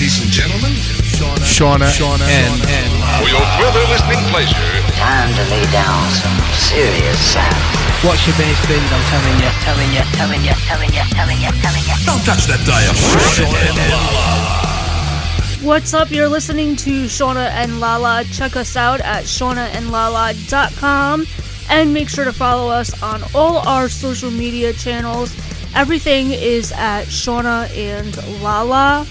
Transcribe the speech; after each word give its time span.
ladies 0.00 0.22
and 0.22 0.30
gentlemen, 0.32 0.72
Shauna, 1.44 1.84
Shauna, 1.84 2.24
and, 2.24 2.56
and 2.72 2.88
for 3.20 3.28
your 3.28 3.44
further 3.60 3.84
listening 3.92 4.16
pleasure, 4.32 4.56
Time 4.96 5.28
to 5.36 5.44
lay 5.52 5.60
down 5.68 6.08
some 6.16 6.32
serious 6.56 7.20
sound. 7.20 7.52
Watch 8.02 8.24
your 8.24 8.32
bass 8.40 8.56
beat, 8.64 8.80
I'm 8.80 9.04
telling 9.12 9.36
you, 9.44 9.52
telling 9.60 9.92
you, 9.92 10.00
telling 10.16 10.40
you, 10.40 10.56
telling 10.64 10.88
you, 10.88 11.04
telling 11.12 11.36
you, 11.36 11.52
telling 11.60 11.84
you. 11.84 11.92
don't 12.08 12.24
touch 12.24 12.48
that 12.48 12.64
dial. 12.64 12.96
What's 15.68 15.92
up? 15.92 16.10
You're 16.10 16.30
listening 16.30 16.76
to 16.76 17.04
Shauna 17.04 17.50
and 17.50 17.78
Lala. 17.78 18.24
Check 18.32 18.56
us 18.56 18.76
out 18.76 19.02
at 19.02 19.24
shaunaandlala.com 19.24 21.26
and 21.68 21.92
make 21.92 22.08
sure 22.08 22.24
to 22.24 22.32
follow 22.32 22.70
us 22.70 23.02
on 23.02 23.20
all 23.34 23.58
our 23.68 23.90
social 23.90 24.30
media 24.30 24.72
channels. 24.72 25.36
Everything 25.74 26.30
is 26.30 26.72
at 26.72 27.04
Shauna 27.04 27.68
and 27.76 28.16
Lala. 28.42 29.06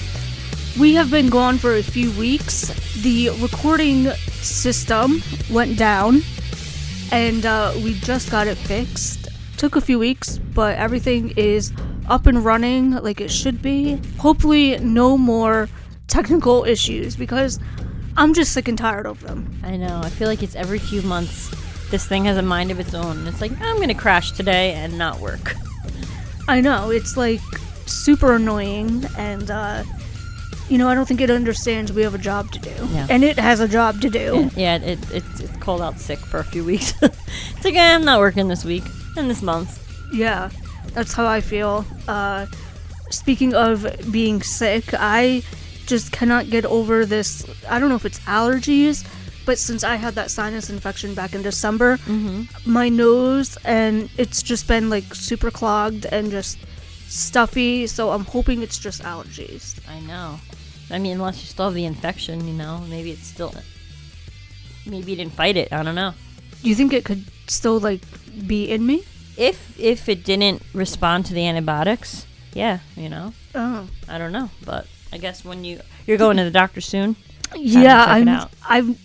We 0.79 0.93
have 0.93 1.11
been 1.11 1.29
gone 1.29 1.57
for 1.57 1.75
a 1.75 1.83
few 1.83 2.09
weeks. 2.11 2.69
The 3.01 3.31
recording 3.41 4.05
system 4.39 5.21
went 5.51 5.77
down 5.77 6.21
and 7.11 7.45
uh, 7.45 7.73
we 7.83 7.95
just 7.95 8.31
got 8.31 8.47
it 8.47 8.55
fixed. 8.55 9.27
Took 9.57 9.75
a 9.75 9.81
few 9.81 9.99
weeks, 9.99 10.37
but 10.37 10.77
everything 10.77 11.31
is 11.35 11.73
up 12.07 12.27
and 12.27 12.45
running 12.45 12.91
like 12.91 13.19
it 13.19 13.29
should 13.29 13.61
be. 13.61 13.99
Hopefully, 14.19 14.77
no 14.79 15.17
more 15.17 15.67
technical 16.07 16.63
issues 16.63 17.13
because 17.17 17.59
I'm 18.15 18.33
just 18.33 18.53
sick 18.53 18.69
and 18.69 18.77
tired 18.77 19.05
of 19.05 19.19
them. 19.19 19.53
I 19.63 19.75
know. 19.75 19.99
I 20.01 20.09
feel 20.09 20.29
like 20.29 20.43
it's 20.43 20.55
every 20.55 20.79
few 20.79 21.01
months. 21.01 21.51
This 21.91 22.07
thing 22.07 22.23
has 22.23 22.37
a 22.37 22.41
mind 22.41 22.71
of 22.71 22.79
its 22.79 22.93
own. 22.93 23.27
It's 23.27 23.41
like 23.41 23.51
I'm 23.59 23.81
gonna 23.81 23.93
crash 23.93 24.31
today 24.31 24.75
and 24.75 24.97
not 24.97 25.19
work. 25.19 25.55
I 26.47 26.61
know 26.61 26.89
it's 26.89 27.17
like 27.17 27.41
super 27.85 28.35
annoying, 28.35 29.05
and 29.17 29.51
uh, 29.51 29.83
you 30.69 30.77
know 30.77 30.87
I 30.87 30.95
don't 30.95 31.07
think 31.07 31.21
it 31.21 31.29
understands 31.29 31.91
we 31.91 32.03
have 32.03 32.15
a 32.15 32.19
job 32.19 32.51
to 32.51 32.59
do, 32.59 32.73
Yeah. 32.91 33.07
and 33.09 33.23
it 33.23 33.37
has 33.39 33.59
a 33.59 33.67
job 33.67 34.01
to 34.01 34.09
do. 34.09 34.49
Yeah, 34.55 34.75
it, 34.77 34.99
it, 35.11 35.23
it's 35.39 35.57
called 35.57 35.81
out 35.81 35.99
sick 35.99 36.19
for 36.19 36.39
a 36.39 36.43
few 36.43 36.63
weeks. 36.63 36.93
it's 37.01 37.65
like 37.65 37.75
eh, 37.75 37.95
I'm 37.95 38.05
not 38.05 38.19
working 38.19 38.47
this 38.47 38.63
week 38.63 38.83
and 39.17 39.29
this 39.29 39.41
month. 39.41 39.69
Yeah, 40.13 40.49
that's 40.93 41.13
how 41.13 41.25
I 41.27 41.41
feel. 41.41 41.85
Uh, 42.07 42.45
speaking 43.09 43.53
of 43.53 43.85
being 44.11 44.41
sick, 44.41 44.93
I 44.93 45.43
just 45.85 46.11
cannot 46.11 46.49
get 46.49 46.65
over 46.65 47.05
this. 47.05 47.45
I 47.69 47.79
don't 47.79 47.89
know 47.89 47.95
if 47.95 48.05
it's 48.05 48.19
allergies, 48.21 49.05
but 49.45 49.57
since 49.57 49.83
I 49.83 49.95
had 49.95 50.13
that 50.15 50.29
sinus 50.29 50.69
infection 50.69 51.15
back 51.15 51.33
in 51.33 51.41
December, 51.41 51.97
my 52.65 52.89
nose 52.89 53.57
and 53.65 54.09
it's 54.17 54.43
just 54.43 54.67
been 54.67 54.89
like 54.91 55.15
super 55.15 55.49
clogged 55.49 56.05
and 56.05 56.29
just 56.29 56.59
stuffy. 57.07 57.87
So 57.87 58.11
I'm 58.11 58.25
hoping 58.25 58.61
it's 58.61 58.77
just 58.77 59.01
allergies. 59.03 59.79
I 59.89 59.99
know. 60.01 60.39
I 60.91 60.97
mean, 60.99 61.13
unless 61.13 61.41
you 61.41 61.47
still 61.47 61.65
have 61.65 61.73
the 61.75 61.85
infection, 61.85 62.47
you 62.47 62.53
know, 62.53 62.79
maybe 62.89 63.11
it's 63.11 63.27
still. 63.27 63.53
Maybe 64.85 65.11
you 65.11 65.17
didn't 65.17 65.33
fight 65.33 65.55
it. 65.57 65.71
I 65.71 65.83
don't 65.83 65.95
know. 65.95 66.13
Do 66.63 66.69
you 66.69 66.75
think 66.75 66.93
it 66.93 67.05
could 67.05 67.23
still 67.47 67.79
like 67.79 68.01
be 68.47 68.69
in 68.71 68.85
me? 68.85 69.03
If 69.37 69.79
if 69.79 70.09
it 70.09 70.23
didn't 70.23 70.61
respond 70.73 71.25
to 71.27 71.33
the 71.33 71.45
antibiotics, 71.47 72.25
yeah, 72.53 72.79
you 72.97 73.07
know, 73.09 73.33
Oh, 73.55 73.87
I 74.07 74.17
don't 74.17 74.31
know. 74.31 74.49
But 74.65 74.87
I 75.13 75.17
guess 75.17 75.45
when 75.45 75.63
you 75.63 75.79
you're 76.07 76.17
going 76.17 76.37
to 76.37 76.43
the 76.43 76.51
doctor 76.51 76.81
soon. 76.81 77.15
yeah. 77.55 78.05
I'm. 78.07 78.47
I'm. 78.67 78.95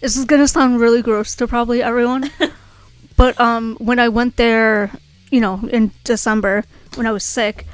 This 0.00 0.16
is 0.16 0.24
gonna 0.24 0.48
sound 0.48 0.80
really 0.80 1.02
gross 1.02 1.36
to 1.36 1.46
probably 1.46 1.80
everyone, 1.82 2.28
but 3.16 3.38
um, 3.40 3.76
when 3.78 4.00
I 4.00 4.08
went 4.08 4.36
there, 4.36 4.90
you 5.30 5.40
know, 5.40 5.60
in 5.70 5.92
December 6.02 6.64
when 6.96 7.06
I 7.06 7.12
was 7.12 7.22
sick, 7.22 7.66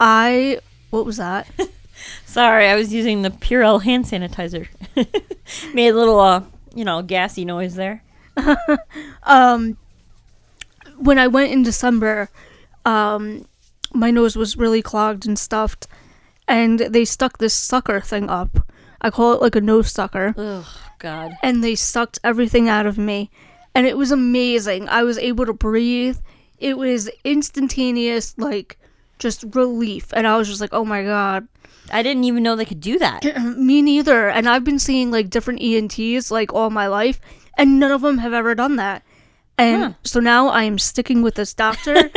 I 0.00 0.58
what 0.90 1.06
was 1.06 1.18
that? 1.18 1.46
Sorry, 2.24 2.68
I 2.68 2.74
was 2.76 2.92
using 2.92 3.22
the 3.22 3.30
Purell 3.30 3.82
hand 3.82 4.04
sanitizer. 4.04 4.68
Made 5.74 5.88
a 5.88 5.94
little, 5.94 6.20
uh, 6.20 6.42
you 6.74 6.84
know, 6.84 7.02
gassy 7.02 7.44
noise 7.44 7.74
there. 7.74 8.02
um, 9.22 9.76
when 10.98 11.18
I 11.18 11.26
went 11.26 11.52
in 11.52 11.62
December, 11.62 12.28
um, 12.84 13.46
my 13.92 14.10
nose 14.10 14.36
was 14.36 14.56
really 14.56 14.82
clogged 14.82 15.26
and 15.26 15.38
stuffed, 15.38 15.86
and 16.46 16.80
they 16.80 17.04
stuck 17.04 17.38
this 17.38 17.54
sucker 17.54 18.00
thing 18.00 18.28
up. 18.28 18.70
I 19.00 19.10
call 19.10 19.32
it 19.34 19.42
like 19.42 19.56
a 19.56 19.60
nose 19.60 19.90
sucker. 19.90 20.34
Ugh, 20.36 20.64
God. 20.98 21.36
and 21.42 21.62
they 21.62 21.74
sucked 21.74 22.18
everything 22.24 22.68
out 22.68 22.86
of 22.86 22.98
me. 22.98 23.30
And 23.74 23.86
it 23.86 23.96
was 23.96 24.10
amazing. 24.10 24.88
I 24.88 25.02
was 25.02 25.18
able 25.18 25.44
to 25.46 25.52
breathe. 25.52 26.18
It 26.58 26.78
was 26.78 27.10
instantaneous, 27.24 28.36
like 28.38 28.78
just 29.18 29.44
relief. 29.54 30.12
And 30.14 30.26
I 30.26 30.38
was 30.38 30.48
just 30.48 30.60
like, 30.62 30.72
oh 30.72 30.84
my 30.84 31.02
God. 31.02 31.46
I 31.92 32.02
didn't 32.02 32.24
even 32.24 32.42
know 32.42 32.56
they 32.56 32.64
could 32.64 32.80
do 32.80 32.98
that. 32.98 33.24
Me 33.56 33.82
neither. 33.82 34.28
And 34.28 34.48
I've 34.48 34.64
been 34.64 34.78
seeing 34.78 35.10
like 35.10 35.30
different 35.30 35.60
ENTs 35.62 36.30
like 36.30 36.52
all 36.52 36.70
my 36.70 36.86
life, 36.86 37.20
and 37.56 37.78
none 37.78 37.92
of 37.92 38.00
them 38.02 38.18
have 38.18 38.32
ever 38.32 38.54
done 38.54 38.76
that. 38.76 39.02
And 39.58 39.82
Huh. 39.82 39.92
so 40.04 40.20
now 40.20 40.48
I 40.48 40.64
am 40.64 40.78
sticking 40.78 41.22
with 41.22 41.34
this 41.36 41.54
doctor. 41.54 42.10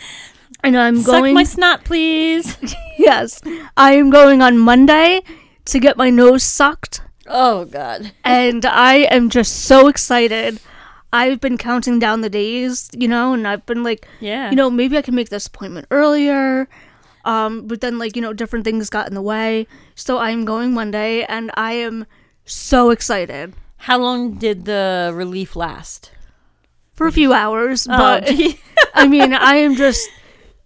and 0.64 0.76
I'm 0.76 0.96
Suck 1.02 1.06
going 1.12 1.34
my 1.34 1.44
snot, 1.44 1.84
please. 1.84 2.56
Yes. 2.98 3.40
I 3.78 3.92
am 3.94 4.10
going 4.10 4.42
on 4.42 4.58
Monday 4.58 5.22
to 5.66 5.78
get 5.78 5.96
my 5.96 6.10
nose 6.10 6.42
sucked. 6.42 7.00
oh, 7.26 7.64
God. 7.64 8.12
and 8.24 8.66
I 8.66 8.96
am 9.10 9.30
just 9.30 9.64
so 9.64 9.88
excited. 9.88 10.60
I've 11.12 11.40
been 11.40 11.56
counting 11.56 11.98
down 11.98 12.20
the 12.20 12.28
days, 12.30 12.90
you 12.92 13.08
know, 13.08 13.32
and 13.32 13.48
I've 13.48 13.64
been 13.66 13.82
like, 13.82 14.06
Yeah. 14.20 14.50
you 14.50 14.56
know, 14.56 14.68
maybe 14.70 14.98
I 14.98 15.02
can 15.02 15.14
make 15.14 15.30
this 15.30 15.46
appointment 15.46 15.86
earlier. 15.90 16.68
Um, 17.24 17.66
but 17.66 17.80
then 17.80 17.98
like, 17.98 18.16
you 18.16 18.22
know, 18.22 18.32
different 18.32 18.64
things 18.64 18.90
got 18.90 19.08
in 19.08 19.14
the 19.14 19.22
way. 19.22 19.66
So 19.94 20.18
I'm 20.18 20.44
going 20.44 20.72
Monday 20.72 21.24
and 21.24 21.50
I 21.54 21.72
am 21.72 22.06
so 22.44 22.90
excited. 22.90 23.54
How 23.76 23.98
long 23.98 24.34
did 24.34 24.64
the 24.64 25.10
relief 25.14 25.56
last? 25.56 26.10
For 26.92 27.06
a 27.06 27.12
few 27.12 27.32
hours, 27.32 27.86
Oh, 27.90 27.96
but. 27.96 28.30
I 28.94 29.06
mean, 29.06 29.32
I 29.32 29.56
am 29.56 29.74
just 29.74 30.08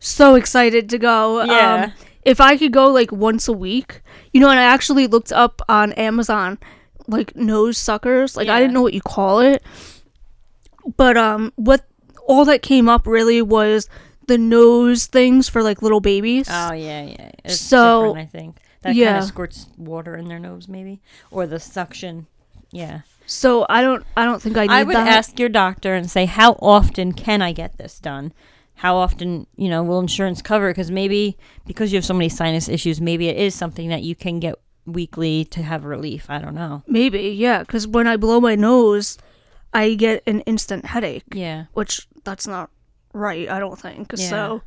so 0.00 0.34
excited 0.34 0.88
to 0.91 0.98
go. 0.98 1.44
Yeah. 1.44 1.84
Um, 1.84 1.93
if 2.25 2.41
I 2.41 2.56
could 2.56 2.72
go 2.72 2.88
like 2.88 3.12
once 3.12 3.47
a 3.48 3.53
week, 3.53 4.00
you 4.32 4.41
know, 4.41 4.48
and 4.48 4.59
I 4.59 4.64
actually 4.64 5.06
looked 5.06 5.31
up 5.32 5.60
on 5.69 5.93
Amazon 5.93 6.59
like 7.06 7.37
nose 7.37 7.76
suckers. 7.78 8.37
Like 8.37 8.48
I 8.48 8.60
didn't 8.60 8.72
know 8.72 8.82
what 8.82 8.94
you 8.94 9.03
call 9.03 9.41
it. 9.41 9.62
But 10.97 11.16
um 11.16 11.53
what 11.56 11.84
all 12.26 12.44
that 12.47 12.62
came 12.62 12.88
up 12.88 13.06
really 13.06 13.43
was 13.43 13.88
the 14.27 14.39
nose 14.39 15.07
things 15.07 15.49
for 15.49 15.62
like 15.62 15.83
little 15.83 16.01
babies. 16.01 16.47
Oh, 16.51 16.73
yeah, 16.73 17.03
yeah. 17.03 17.31
It's 17.45 17.61
So, 17.61 18.15
I 18.17 18.27
think. 18.27 18.57
That 18.83 18.95
kind 18.95 19.17
of 19.19 19.25
squirts 19.25 19.67
water 19.79 20.15
in 20.15 20.29
their 20.29 20.39
nose, 20.39 20.69
maybe. 20.69 21.01
Or 21.31 21.47
the 21.47 21.59
suction. 21.59 22.27
Yeah. 22.71 23.01
so 23.27 23.65
I 23.71 23.81
don't 23.83 24.05
I 24.17 24.25
don't 24.27 24.43
think 24.43 24.57
I 24.57 24.62
need 24.67 24.73
I 24.73 24.83
would 24.83 24.97
that. 24.97 25.07
ask 25.09 25.39
your 25.39 25.49
doctor 25.49 25.95
and 25.95 26.11
say, 26.11 26.27
how 26.27 26.53
often 26.61 27.12
can 27.12 27.41
I 27.41 27.53
get 27.53 27.79
this 27.79 27.99
done? 27.99 28.33
How 28.75 28.97
often, 28.97 29.47
you 29.57 29.69
know, 29.69 29.83
will 29.85 30.01
insurance 30.01 30.43
cover? 30.43 30.69
Because 30.71 30.91
maybe 30.91 31.39
because 31.67 31.93
you 31.93 31.97
have 31.97 32.05
so 32.05 32.12
many 32.15 32.29
sinus 32.29 32.69
issues, 32.69 33.01
maybe 33.01 33.29
it 33.29 33.37
is 33.37 33.55
something 33.55 33.89
that 33.89 34.03
you 34.03 34.15
can 34.15 34.41
get 34.41 34.56
weekly 34.85 35.45
to 35.47 35.62
have 35.62 35.85
relief. 35.85 36.29
I 36.29 36.39
don't 36.39 36.55
know. 36.55 36.83
Maybe, 36.87 37.21
yeah, 37.31 37.65
cuz 37.65 37.87
when 37.87 38.06
I 38.06 38.17
blow 38.17 38.41
my 38.41 38.56
nose, 38.56 39.17
I 39.73 39.95
get 39.95 40.23
an 40.27 40.41
instant 40.41 40.87
headache. 40.87 41.25
Yeah. 41.33 41.67
which 41.73 42.06
that's 42.25 42.47
not 42.47 42.71
right 43.14 43.48
i 43.48 43.58
don't 43.58 43.78
think 43.78 44.12
Yeah. 44.16 44.28
so 44.28 44.62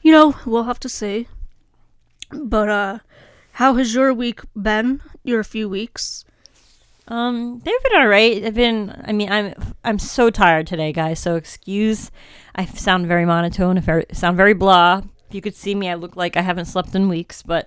you 0.00 0.10
know 0.12 0.34
we'll 0.46 0.64
have 0.64 0.80
to 0.80 0.88
see 0.88 1.28
but 2.32 2.68
uh 2.70 2.98
how 3.52 3.74
has 3.74 3.94
your 3.94 4.14
week 4.14 4.40
been 4.56 5.02
your 5.24 5.44
few 5.44 5.68
weeks 5.68 6.24
Um, 7.08 7.58
they've 7.64 7.82
been 7.82 8.00
all 8.00 8.06
right. 8.06 8.44
I've 8.44 8.54
been. 8.54 8.94
I 9.04 9.10
mean, 9.10 9.28
I'm. 9.32 9.52
I'm 9.82 9.98
so 9.98 10.30
tired 10.30 10.68
today, 10.68 10.92
guys. 10.92 11.18
So 11.18 11.34
excuse. 11.34 12.12
I 12.54 12.64
sound 12.66 13.08
very 13.08 13.26
monotone. 13.26 13.76
If 13.78 13.88
I 13.88 14.04
sound 14.12 14.36
very 14.36 14.54
blah. 14.54 15.02
If 15.28 15.34
you 15.34 15.40
could 15.42 15.56
see 15.56 15.74
me, 15.74 15.88
I 15.90 15.94
look 15.96 16.14
like 16.14 16.36
I 16.36 16.42
haven't 16.42 16.66
slept 16.66 16.94
in 16.94 17.08
weeks. 17.08 17.42
But 17.42 17.66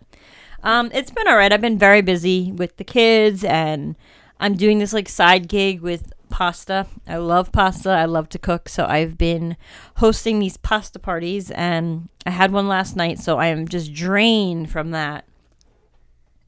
um, 0.63 0.90
it's 0.94 1.11
been 1.11 1.28
all 1.28 1.35
right. 1.35 1.52
I've 1.52 1.59
been 1.59 1.78
very 1.78 1.99
busy 2.02 2.53
with 2.53 2.78
the 2.78 2.85
kids, 2.85 3.43
and 3.43 3.97
I'm 4.40 4.55
doing 4.55 4.79
this 4.79 4.93
like 4.93 5.09
side 5.09 5.49
gig 5.49 5.81
with 5.81 6.13
pasta. 6.34 6.88
I 7.08 7.18
love 7.18 7.52
pasta. 7.52 7.91
I 7.91 8.06
love 8.06 8.28
to 8.30 8.40
cook. 8.40 8.68
So 8.68 8.85
I've 8.85 9.18
been 9.18 9.56
hosting 9.97 10.40
these 10.40 10.58
pasta 10.58 10.97
parties, 11.00 11.52
and 11.52 12.09
I 12.26 12.32
had 12.32 12.52
one 12.52 12.68
last 12.68 12.96
night. 12.96 13.20
So 13.20 13.38
I 13.38 13.47
am 13.47 13.68
just 13.68 13.94
drained 13.94 14.72
from 14.72 14.90
that. 14.91 15.26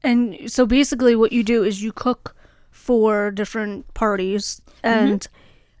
and 0.02 0.50
so 0.50 0.66
basically 0.66 1.14
what 1.16 1.32
you 1.32 1.42
do 1.42 1.64
is 1.64 1.82
you 1.82 1.92
cook 1.92 2.34
for 2.70 3.30
different 3.30 3.92
parties 3.94 4.60
and 4.82 5.26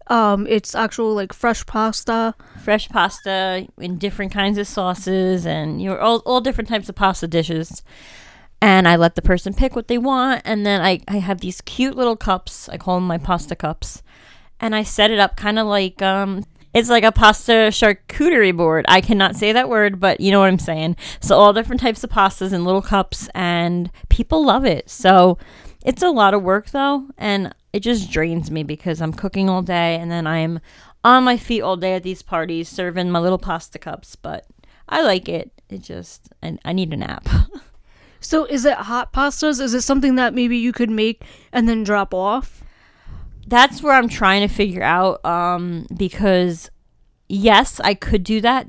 um 0.08 0.46
it's 0.46 0.74
actual 0.74 1.14
like 1.14 1.32
fresh 1.32 1.64
pasta 1.66 2.34
fresh 2.64 2.88
pasta 2.88 3.66
in 3.78 3.98
different 3.98 4.32
kinds 4.32 4.56
of 4.58 4.66
sauces 4.66 5.44
and 5.46 5.80
you 5.82 5.90
know 5.90 5.98
all, 5.98 6.18
all 6.24 6.40
different 6.40 6.68
types 6.68 6.88
of 6.88 6.94
pasta 6.94 7.28
dishes 7.28 7.82
and 8.60 8.88
i 8.88 8.96
let 8.96 9.14
the 9.14 9.22
person 9.22 9.54
pick 9.54 9.76
what 9.76 9.88
they 9.88 9.98
want 9.98 10.42
and 10.44 10.64
then 10.64 10.80
I, 10.80 11.00
I 11.08 11.18
have 11.18 11.40
these 11.40 11.60
cute 11.60 11.96
little 11.96 12.16
cups 12.16 12.68
i 12.68 12.76
call 12.76 12.96
them 12.96 13.06
my 13.06 13.18
pasta 13.18 13.56
cups 13.56 14.02
and 14.60 14.74
i 14.74 14.82
set 14.82 15.10
it 15.10 15.18
up 15.18 15.36
kind 15.36 15.58
of 15.58 15.66
like 15.66 16.00
um 16.02 16.44
it's 16.76 16.90
like 16.90 17.04
a 17.04 17.10
pasta 17.10 17.70
charcuterie 17.70 18.54
board. 18.54 18.84
I 18.86 19.00
cannot 19.00 19.34
say 19.34 19.50
that 19.50 19.70
word, 19.70 19.98
but 19.98 20.20
you 20.20 20.30
know 20.30 20.40
what 20.40 20.48
I'm 20.48 20.58
saying. 20.58 20.96
So 21.20 21.34
all 21.34 21.54
different 21.54 21.80
types 21.80 22.04
of 22.04 22.10
pastas 22.10 22.52
in 22.52 22.66
little 22.66 22.82
cups, 22.82 23.30
and 23.34 23.90
people 24.10 24.44
love 24.44 24.66
it. 24.66 24.90
So 24.90 25.38
it's 25.86 26.02
a 26.02 26.10
lot 26.10 26.34
of 26.34 26.42
work 26.42 26.72
though, 26.72 27.08
and 27.16 27.54
it 27.72 27.80
just 27.80 28.10
drains 28.10 28.50
me 28.50 28.62
because 28.62 29.00
I'm 29.00 29.14
cooking 29.14 29.48
all 29.48 29.62
day, 29.62 29.96
and 29.96 30.10
then 30.10 30.26
I'm 30.26 30.60
on 31.02 31.24
my 31.24 31.38
feet 31.38 31.62
all 31.62 31.78
day 31.78 31.94
at 31.94 32.02
these 32.02 32.20
parties 32.20 32.68
serving 32.68 33.10
my 33.10 33.20
little 33.20 33.38
pasta 33.38 33.78
cups. 33.78 34.14
But 34.14 34.46
I 34.86 35.00
like 35.00 35.30
it. 35.30 35.50
It 35.70 35.78
just 35.78 36.28
I, 36.42 36.58
I 36.62 36.74
need 36.74 36.92
a 36.92 36.98
nap. 36.98 37.26
So 38.26 38.44
is 38.44 38.64
it 38.64 38.76
hot 38.76 39.12
pastas? 39.12 39.60
Is 39.60 39.74
it 39.74 39.82
something 39.82 40.16
that 40.16 40.34
maybe 40.34 40.56
you 40.56 40.72
could 40.72 40.90
make 40.90 41.22
and 41.52 41.68
then 41.68 41.84
drop 41.84 42.12
off? 42.12 42.62
that's 43.46 43.82
where 43.82 43.94
I'm 43.94 44.08
trying 44.08 44.46
to 44.46 44.52
figure 44.52 44.82
out 44.82 45.24
um 45.24 45.86
because 45.96 46.70
yes, 47.28 47.80
I 47.80 47.94
could 47.94 48.24
do 48.24 48.40
that, 48.40 48.66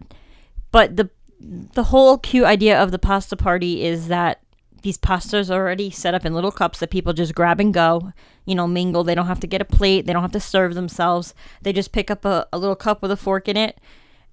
but 0.71 0.95
the 0.95 1.09
the 1.39 1.83
whole 1.83 2.17
cute 2.17 2.45
idea 2.45 2.81
of 2.81 2.91
the 2.91 2.99
pasta 2.99 3.35
party 3.35 3.83
is 3.83 4.07
that 4.07 4.41
these 4.83 4.97
pastas 4.97 5.49
are 5.49 5.59
already 5.59 5.89
set 5.89 6.13
up 6.13 6.25
in 6.25 6.33
little 6.33 6.51
cups 6.51 6.79
that 6.79 6.91
people 6.91 7.13
just 7.13 7.35
grab 7.35 7.59
and 7.59 7.73
go, 7.73 8.13
you 8.45 8.55
know, 8.55 8.67
mingle. 8.67 9.03
They 9.03 9.15
don't 9.15 9.27
have 9.27 9.39
to 9.41 9.47
get 9.47 9.61
a 9.61 9.65
plate, 9.65 10.05
they 10.05 10.13
don't 10.13 10.21
have 10.21 10.31
to 10.31 10.39
serve 10.39 10.75
themselves. 10.75 11.33
They 11.61 11.73
just 11.73 11.91
pick 11.91 12.09
up 12.09 12.25
a, 12.25 12.47
a 12.53 12.57
little 12.57 12.75
cup 12.75 13.01
with 13.01 13.11
a 13.11 13.17
fork 13.17 13.47
in 13.47 13.57
it 13.57 13.79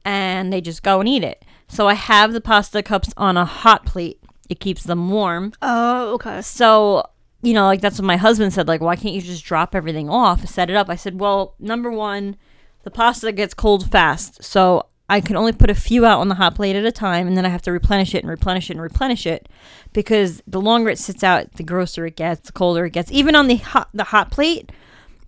and 0.04 0.52
they 0.52 0.60
just 0.60 0.82
go 0.82 1.00
and 1.00 1.08
eat 1.08 1.24
it. 1.24 1.44
So 1.68 1.88
I 1.88 1.94
have 1.94 2.32
the 2.32 2.40
pasta 2.40 2.82
cups 2.82 3.12
on 3.16 3.36
a 3.36 3.44
hot 3.44 3.86
plate. 3.86 4.20
It 4.48 4.60
keeps 4.60 4.82
them 4.82 5.10
warm. 5.10 5.52
Oh, 5.62 6.14
okay. 6.14 6.42
So, 6.42 7.08
you 7.42 7.54
know, 7.54 7.64
like 7.64 7.80
that's 7.80 7.98
what 7.98 8.06
my 8.06 8.16
husband 8.16 8.52
said, 8.52 8.68
like, 8.68 8.80
why 8.80 8.96
can't 8.96 9.14
you 9.14 9.22
just 9.22 9.44
drop 9.44 9.74
everything 9.74 10.08
off, 10.08 10.46
set 10.46 10.70
it 10.70 10.76
up? 10.76 10.88
I 10.90 10.96
said, 10.96 11.18
well, 11.18 11.54
number 11.58 11.90
one, 11.90 12.36
the 12.82 12.90
pasta 12.90 13.32
gets 13.32 13.54
cold 13.54 13.90
fast. 13.90 14.42
So 14.42 14.86
I 15.08 15.20
can 15.20 15.36
only 15.36 15.52
put 15.52 15.70
a 15.70 15.74
few 15.74 16.06
out 16.06 16.20
on 16.20 16.28
the 16.28 16.34
hot 16.36 16.54
plate 16.54 16.76
at 16.76 16.84
a 16.84 16.92
time, 16.92 17.26
and 17.26 17.36
then 17.36 17.44
I 17.44 17.50
have 17.50 17.62
to 17.62 17.72
replenish 17.72 18.14
it 18.14 18.22
and 18.22 18.30
replenish 18.30 18.70
it 18.70 18.74
and 18.74 18.82
replenish 18.82 19.26
it 19.26 19.48
because 19.92 20.42
the 20.46 20.60
longer 20.60 20.90
it 20.90 20.98
sits 20.98 21.22
out, 21.22 21.52
the 21.54 21.62
grosser 21.62 22.06
it 22.06 22.16
gets, 22.16 22.46
the 22.46 22.52
colder 22.52 22.86
it 22.86 22.90
gets. 22.90 23.12
Even 23.12 23.34
on 23.34 23.46
the 23.46 23.56
hot, 23.56 23.88
the 23.92 24.04
hot 24.04 24.30
plate, 24.30 24.72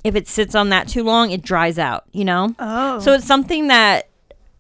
if 0.03 0.15
it 0.15 0.29
sits 0.29 0.55
on 0.55 0.71
that 0.71 0.89
too 0.89 1.03
long, 1.03 1.31
it 1.31 1.43
dries 1.43 1.79
out, 1.79 2.05
you 2.13 2.25
know? 2.25 2.55
Oh. 2.59 3.01
So 3.01 3.13
it's 3.13 3.27
something 3.27 3.67
that 3.69 4.09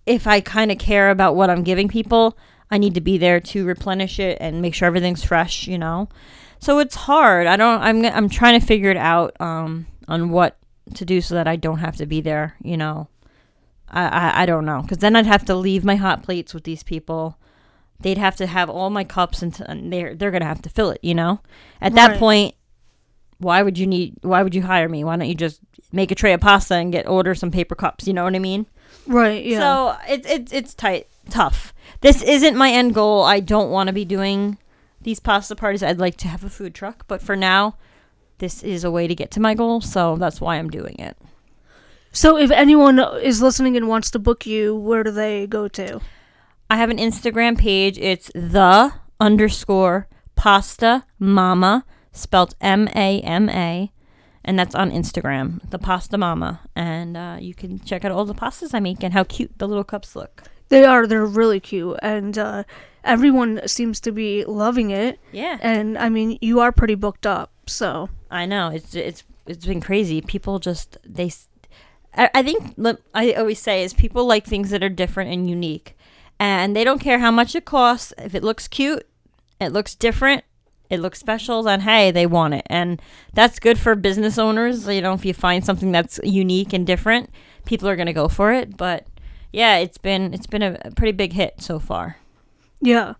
if 0.04 0.26
I 0.26 0.40
kind 0.40 0.70
of 0.70 0.78
care 0.78 1.10
about 1.10 1.34
what 1.34 1.48
I'm 1.50 1.62
giving 1.62 1.88
people, 1.88 2.36
I 2.70 2.78
need 2.78 2.94
to 2.94 3.00
be 3.00 3.18
there 3.18 3.40
to 3.40 3.64
replenish 3.64 4.18
it 4.18 4.38
and 4.40 4.60
make 4.60 4.74
sure 4.74 4.86
everything's 4.86 5.24
fresh, 5.24 5.66
you 5.68 5.78
know. 5.78 6.08
So 6.58 6.78
it's 6.78 6.94
hard. 6.94 7.46
I 7.46 7.56
don't. 7.56 7.80
I'm. 7.80 8.04
I'm 8.04 8.28
trying 8.28 8.58
to 8.58 8.66
figure 8.66 8.90
it 8.90 8.96
out 8.96 9.38
um, 9.40 9.86
on 10.08 10.30
what 10.30 10.56
to 10.94 11.04
do 11.04 11.20
so 11.20 11.34
that 11.34 11.46
I 11.46 11.56
don't 11.56 11.78
have 11.78 11.96
to 11.96 12.06
be 12.06 12.20
there. 12.20 12.56
You 12.62 12.76
know. 12.76 13.08
I. 13.88 14.06
I, 14.06 14.42
I 14.42 14.46
don't 14.46 14.64
know 14.64 14.82
because 14.82 14.98
then 14.98 15.16
I'd 15.16 15.26
have 15.26 15.44
to 15.46 15.54
leave 15.54 15.84
my 15.84 15.96
hot 15.96 16.22
plates 16.22 16.54
with 16.54 16.64
these 16.64 16.82
people. 16.82 17.38
They'd 18.00 18.18
have 18.18 18.36
to 18.36 18.46
have 18.46 18.68
all 18.68 18.90
my 18.90 19.04
cups 19.04 19.42
and, 19.42 19.54
t- 19.54 19.64
and 19.66 19.92
they're 19.92 20.14
they're 20.14 20.30
gonna 20.30 20.44
have 20.46 20.62
to 20.62 20.70
fill 20.70 20.90
it. 20.90 21.00
You 21.02 21.14
know. 21.14 21.40
At 21.80 21.94
that 21.94 22.18
point, 22.18 22.54
why 23.38 23.62
would 23.62 23.78
you 23.78 23.86
need? 23.86 24.16
Why 24.22 24.42
would 24.42 24.54
you 24.54 24.62
hire 24.62 24.88
me? 24.88 25.04
Why 25.04 25.16
don't 25.16 25.28
you 25.28 25.34
just 25.34 25.60
make 25.92 26.10
a 26.10 26.14
tray 26.14 26.32
of 26.32 26.40
pasta 26.40 26.74
and 26.74 26.90
get 26.90 27.06
order 27.06 27.34
some 27.34 27.50
paper 27.50 27.74
cups? 27.74 28.06
You 28.06 28.14
know 28.14 28.24
what 28.24 28.34
I 28.34 28.38
mean? 28.38 28.66
right. 29.06 29.44
Yeah. 29.44 29.58
So 29.58 29.96
it's 30.08 30.28
it's 30.28 30.52
it's 30.52 30.74
tight, 30.74 31.08
tough. 31.30 31.72
This 32.00 32.22
isn't 32.22 32.56
my 32.56 32.70
end 32.70 32.94
goal. 32.94 33.22
I 33.22 33.40
don't 33.40 33.70
want 33.70 33.88
to 33.88 33.92
be 33.92 34.04
doing 34.04 34.58
these 35.00 35.20
pasta 35.20 35.54
parties. 35.56 35.82
I'd 35.82 35.98
like 35.98 36.16
to 36.18 36.28
have 36.28 36.44
a 36.44 36.50
food 36.50 36.74
truck, 36.74 37.04
but 37.08 37.22
for 37.22 37.36
now, 37.36 37.76
this 38.38 38.62
is 38.62 38.84
a 38.84 38.90
way 38.90 39.06
to 39.06 39.14
get 39.14 39.30
to 39.32 39.40
my 39.40 39.54
goal. 39.54 39.80
So 39.80 40.16
that's 40.16 40.40
why 40.40 40.56
I'm 40.56 40.70
doing 40.70 40.96
it. 40.98 41.16
so 42.12 42.36
if 42.36 42.50
anyone 42.50 42.98
is 43.22 43.42
listening 43.42 43.76
and 43.76 43.88
wants 43.88 44.10
to 44.10 44.18
book 44.18 44.46
you, 44.46 44.74
where 44.74 45.02
do 45.02 45.10
they 45.10 45.46
go 45.46 45.68
to? 45.68 46.00
I 46.68 46.76
have 46.76 46.90
an 46.90 46.98
Instagram 46.98 47.56
page. 47.58 47.98
It's 47.98 48.30
the 48.34 48.92
underscore 49.20 50.08
pasta 50.34 51.04
mama, 51.18 51.84
spelt 52.12 52.54
M 52.60 52.88
A 52.94 53.20
M 53.20 53.48
A, 53.48 53.92
and 54.44 54.58
that's 54.58 54.74
on 54.74 54.90
Instagram. 54.90 55.60
The 55.70 55.78
pasta 55.78 56.18
mama, 56.18 56.60
and 56.74 57.16
uh, 57.16 57.36
you 57.40 57.54
can 57.54 57.78
check 57.80 58.04
out 58.04 58.12
all 58.12 58.24
the 58.24 58.34
pastas 58.34 58.74
I 58.74 58.80
make 58.80 59.02
and 59.02 59.14
how 59.14 59.24
cute 59.24 59.58
the 59.58 59.68
little 59.68 59.84
cups 59.84 60.16
look. 60.16 60.42
They 60.68 60.84
are. 60.84 61.06
They're 61.06 61.24
really 61.26 61.60
cute, 61.60 61.98
and 62.02 62.36
uh, 62.36 62.64
everyone 63.04 63.66
seems 63.66 64.00
to 64.00 64.12
be 64.12 64.44
loving 64.44 64.90
it. 64.90 65.18
Yeah. 65.32 65.58
And 65.62 65.96
I 65.96 66.08
mean, 66.08 66.38
you 66.40 66.60
are 66.60 66.72
pretty 66.72 66.96
booked 66.96 67.26
up, 67.26 67.52
so 67.66 68.10
I 68.30 68.46
know 68.46 68.70
it's 68.70 68.94
it's 68.94 69.24
it's 69.46 69.64
been 69.66 69.80
crazy. 69.80 70.20
People 70.20 70.58
just 70.58 70.98
they, 71.04 71.32
I, 72.14 72.30
I 72.34 72.42
think 72.42 72.74
I 73.14 73.32
always 73.32 73.60
say 73.60 73.84
is 73.84 73.94
people 73.94 74.26
like 74.26 74.44
things 74.44 74.70
that 74.70 74.82
are 74.82 74.88
different 74.88 75.32
and 75.32 75.48
unique, 75.48 75.96
and 76.38 76.74
they 76.74 76.84
don't 76.84 76.98
care 77.00 77.20
how 77.20 77.30
much 77.30 77.54
it 77.54 77.64
costs. 77.64 78.12
If 78.18 78.34
it 78.34 78.42
looks 78.42 78.68
cute, 78.68 79.06
it 79.60 79.72
looks 79.72 79.94
different, 79.94 80.44
it 80.90 81.00
looks 81.00 81.20
special, 81.20 81.62
then 81.62 81.82
hey, 81.82 82.10
they 82.10 82.26
want 82.26 82.54
it, 82.54 82.66
and 82.66 83.00
that's 83.32 83.60
good 83.60 83.78
for 83.78 83.94
business 83.94 84.36
owners. 84.36 84.88
You 84.88 85.00
know, 85.00 85.14
if 85.14 85.24
you 85.24 85.32
find 85.32 85.64
something 85.64 85.92
that's 85.92 86.18
unique 86.24 86.72
and 86.72 86.86
different, 86.86 87.30
people 87.64 87.88
are 87.88 87.96
gonna 87.96 88.12
go 88.12 88.28
for 88.28 88.52
it. 88.52 88.76
But 88.76 89.06
yeah, 89.52 89.76
it's 89.78 89.98
been 89.98 90.34
it's 90.34 90.46
been 90.46 90.62
a, 90.62 90.90
pretty 90.96 91.12
big 91.12 91.32
hit 91.32 91.60
so 91.60 91.78
far. 91.78 92.16
yeah. 92.80 93.14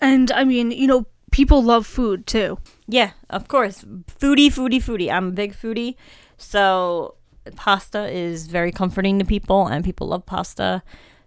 And 0.00 0.32
I 0.32 0.42
mean, 0.42 0.72
you 0.72 0.88
know, 0.88 1.06
people 1.30 1.62
love 1.62 1.86
food 1.86 2.26
too. 2.26 2.58
Yeah, 2.88 3.12
of 3.30 3.46
course. 3.46 3.84
Foodie, 4.20 4.48
foodie, 4.48 4.82
foodie. 4.82 5.12
I'm 5.12 5.28
a 5.28 5.32
big 5.32 5.54
foodie. 5.54 5.94
So 6.38 7.14
pasta 7.54 8.10
is 8.10 8.48
very 8.48 8.72
comforting 8.72 9.20
to 9.20 9.24
people 9.24 9.66
and 9.68 9.84
people 9.84 10.08
love 10.08 10.26
pasta. 10.26 10.82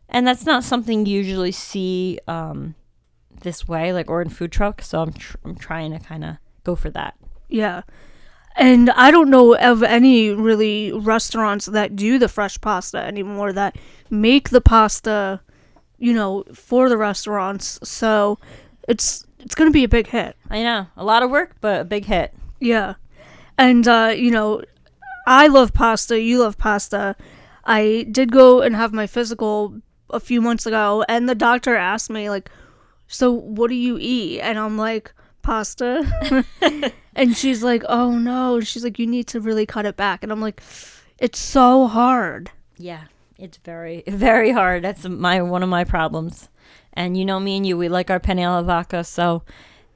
And 0.10 0.28
that's 0.28 0.46
not 0.46 0.64
something 0.66 1.06
you 1.06 1.20
usually 1.22 1.54
see 1.54 2.20
um, 2.28 2.76
this 3.42 3.66
way, 3.66 3.94
like 3.94 4.10
or 4.10 4.22
in 4.22 4.30
food 4.30 4.52
truck. 4.52 4.82
So 4.82 5.02
I'm 5.02 5.14
tr- 5.14 5.38
I'm 5.46 5.56
trying 5.56 5.92
to 5.92 6.00
kind 6.00 6.26
of 6.26 6.36
go 6.66 6.76
for 6.76 6.90
that. 6.92 7.16
Yeah. 7.48 7.84
And 8.56 8.90
I 8.92 9.12
don't 9.12 9.30
know 9.30 9.56
of 9.56 9.84
any 9.84 10.30
really 10.30 10.92
restaurants 10.94 11.66
that 11.66 11.96
do 11.96 12.18
the 12.18 12.30
fresh 12.30 12.60
pasta 12.62 12.98
anymore 12.98 13.52
that 13.54 13.78
make 14.10 14.50
the 14.50 14.62
pasta, 14.62 15.42
you 15.98 16.14
know, 16.14 16.46
for 16.54 16.88
the 16.88 16.98
restaurants. 16.98 17.80
So 17.84 18.40
it's 18.88 19.26
it's 19.40 19.56
going 19.56 19.70
to 19.70 19.74
be 19.74 19.84
a 19.84 19.90
big 19.90 20.08
hit. 20.08 20.38
I 20.50 20.64
know 20.64 20.88
a 20.96 21.04
lot 21.04 21.22
of 21.22 21.30
work, 21.30 21.58
but 21.60 21.82
a 21.82 21.86
big 21.86 22.06
hit. 22.06 22.34
Yeah. 22.60 22.96
And 23.58 23.88
uh, 23.88 24.14
you 24.16 24.32
know, 24.32 24.64
I 25.28 25.48
love 25.48 25.74
pasta, 25.74 26.20
you 26.20 26.40
love 26.40 26.58
pasta. 26.58 27.16
I 27.66 28.08
did 28.10 28.32
go 28.32 28.62
and 28.62 28.76
have 28.76 28.94
my 28.94 29.08
physical 29.08 29.82
a 30.12 30.20
few 30.20 30.40
months 30.40 30.66
ago 30.66 31.04
and 31.10 31.28
the 31.28 31.36
doctor 31.36 31.76
asked 31.76 32.10
me 32.10 32.30
like, 32.30 32.50
"So 33.08 33.32
what 33.32 33.68
do 33.70 33.76
you 33.76 33.98
eat?" 34.00 34.40
And 34.40 34.58
I'm 34.58 34.78
like, 34.78 35.14
"Pasta." 35.46 36.04
and 37.16 37.38
she's 37.38 37.64
like, 37.64 37.84
"Oh 37.88 38.18
no." 38.18 38.60
She's 38.60 38.84
like, 38.84 39.00
"You 39.00 39.08
need 39.08 39.28
to 39.28 39.40
really 39.40 39.66
cut 39.66 39.86
it 39.86 39.96
back." 39.96 40.24
And 40.24 40.32
I'm 40.32 40.42
like, 40.42 40.62
"It's 41.20 41.40
so 41.40 41.88
hard." 41.88 42.52
Yeah, 42.78 43.04
it's 43.38 43.58
very 43.58 44.04
very 44.08 44.52
hard. 44.52 44.84
That's 44.84 45.08
my 45.08 45.42
one 45.42 45.64
of 45.64 45.70
my 45.70 45.84
problems. 45.84 46.50
And 46.94 47.18
you 47.18 47.26
know 47.26 47.40
me 47.40 47.58
and 47.58 47.68
you, 47.68 47.78
we 47.78 47.90
like 47.90 48.10
our 48.10 48.20
penne 48.20 48.40
alla 48.40 48.64
vodka, 48.64 49.04
so 49.04 49.44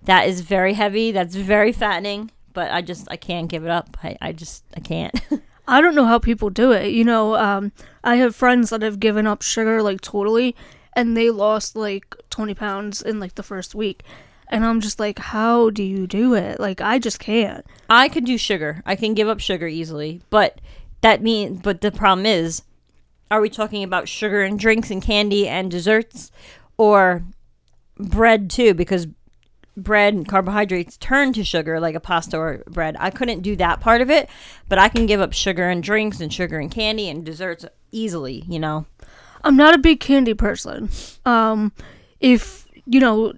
that 0.03 0.27
is 0.27 0.41
very 0.41 0.73
heavy. 0.73 1.11
That's 1.11 1.35
very 1.35 1.71
fattening. 1.71 2.31
But 2.53 2.71
I 2.71 2.81
just 2.81 3.07
I 3.09 3.17
can't 3.17 3.49
give 3.49 3.63
it 3.63 3.71
up. 3.71 3.97
I, 4.03 4.17
I 4.21 4.31
just 4.31 4.63
I 4.75 4.79
can't. 4.79 5.19
I 5.67 5.81
don't 5.81 5.95
know 5.95 6.05
how 6.05 6.17
people 6.17 6.49
do 6.49 6.71
it. 6.71 6.91
You 6.91 7.03
know, 7.03 7.35
um, 7.35 7.71
I 8.03 8.15
have 8.15 8.35
friends 8.35 8.71
that 8.71 8.81
have 8.81 8.99
given 8.99 9.27
up 9.27 9.43
sugar 9.43 9.83
like 9.83 10.01
totally, 10.01 10.55
and 10.93 11.15
they 11.15 11.29
lost 11.29 11.75
like 11.75 12.15
20 12.31 12.55
pounds 12.55 13.01
in 13.01 13.19
like 13.19 13.35
the 13.35 13.43
first 13.43 13.75
week. 13.75 14.03
And 14.49 14.65
I'm 14.65 14.81
just 14.81 14.99
like, 14.99 15.19
how 15.19 15.69
do 15.69 15.83
you 15.83 16.07
do 16.07 16.33
it? 16.33 16.59
Like, 16.59 16.81
I 16.81 16.97
just 16.97 17.19
can't. 17.19 17.65
I 17.89 18.09
could 18.09 18.25
do 18.25 18.37
sugar. 18.37 18.81
I 18.85 18.95
can 18.95 19.13
give 19.13 19.27
up 19.27 19.39
sugar 19.39 19.67
easily. 19.67 20.21
But 20.29 20.59
that 21.01 21.21
means 21.21 21.61
but 21.61 21.81
the 21.81 21.91
problem 21.91 22.25
is 22.25 22.63
are 23.31 23.41
we 23.41 23.49
talking 23.49 23.83
about 23.83 24.07
sugar 24.07 24.43
and 24.43 24.59
drinks 24.59 24.91
and 24.91 25.01
candy 25.01 25.47
and 25.47 25.69
desserts 25.69 26.31
or 26.77 27.23
bread 27.97 28.49
too 28.49 28.73
because 28.73 29.07
bread 29.77 30.13
and 30.13 30.27
carbohydrates 30.27 30.97
turn 30.97 31.31
to 31.33 31.43
sugar 31.43 31.79
like 31.79 31.95
a 31.95 31.99
pasta 31.99 32.37
or 32.37 32.63
bread. 32.67 32.97
I 32.99 33.11
couldn't 33.11 33.41
do 33.41 33.55
that 33.57 33.79
part 33.79 34.01
of 34.01 34.09
it, 34.09 34.29
but 34.67 34.79
I 34.79 34.89
can 34.89 35.05
give 35.05 35.21
up 35.21 35.31
sugar 35.31 35.69
and 35.69 35.81
drinks 35.81 36.19
and 36.19 36.33
sugar 36.33 36.59
and 36.59 36.69
candy 36.69 37.07
and 37.07 37.23
desserts 37.23 37.65
easily, 37.91 38.43
you 38.47 38.59
know. 38.59 38.87
I'm 39.43 39.55
not 39.55 39.75
a 39.75 39.79
big 39.79 40.01
candy 40.01 40.33
person. 40.33 40.89
Um, 41.25 41.71
if, 42.19 42.67
you 42.85 42.99
know, 42.99 43.31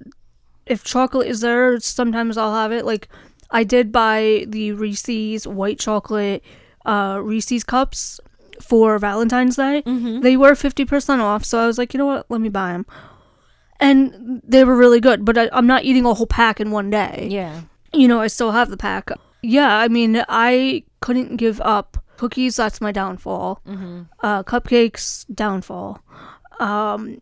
if 0.71 0.83
chocolate 0.83 1.27
is 1.27 1.41
there, 1.41 1.79
sometimes 1.79 2.37
I'll 2.37 2.55
have 2.55 2.71
it. 2.71 2.85
Like, 2.85 3.07
I 3.51 3.63
did 3.63 3.91
buy 3.91 4.45
the 4.47 4.71
Reese's 4.71 5.45
white 5.47 5.79
chocolate 5.79 6.43
uh, 6.85 7.19
Reese's 7.21 7.63
cups 7.63 8.19
for 8.61 8.97
Valentine's 8.97 9.55
Day. 9.57 9.81
They 10.21 10.37
were 10.37 10.51
50% 10.53 11.19
off, 11.19 11.43
so 11.45 11.59
I 11.59 11.67
was 11.67 11.77
like, 11.77 11.93
you 11.93 11.97
know 11.97 12.05
what, 12.05 12.25
let 12.29 12.41
me 12.41 12.49
buy 12.49 12.71
them. 12.73 12.85
And 13.79 14.41
they 14.47 14.63
were 14.63 14.75
really 14.75 14.99
good, 14.99 15.25
but 15.25 15.37
I, 15.37 15.49
I'm 15.51 15.67
not 15.67 15.83
eating 15.83 16.05
a 16.05 16.13
whole 16.13 16.27
pack 16.27 16.59
in 16.61 16.71
one 16.71 16.89
day. 16.89 17.27
Yeah. 17.29 17.61
You 17.93 18.07
know, 18.07 18.19
I 18.21 18.27
still 18.27 18.51
have 18.51 18.69
the 18.69 18.77
pack. 18.77 19.09
Yeah, 19.41 19.75
I 19.77 19.87
mean, 19.87 20.23
I 20.29 20.83
couldn't 21.01 21.37
give 21.37 21.59
up 21.61 21.97
cookies, 22.17 22.55
that's 22.55 22.79
my 22.79 22.91
downfall. 22.91 23.61
Uh, 24.21 24.43
cupcakes, 24.43 25.25
downfall. 25.33 25.99
Um, 26.59 27.19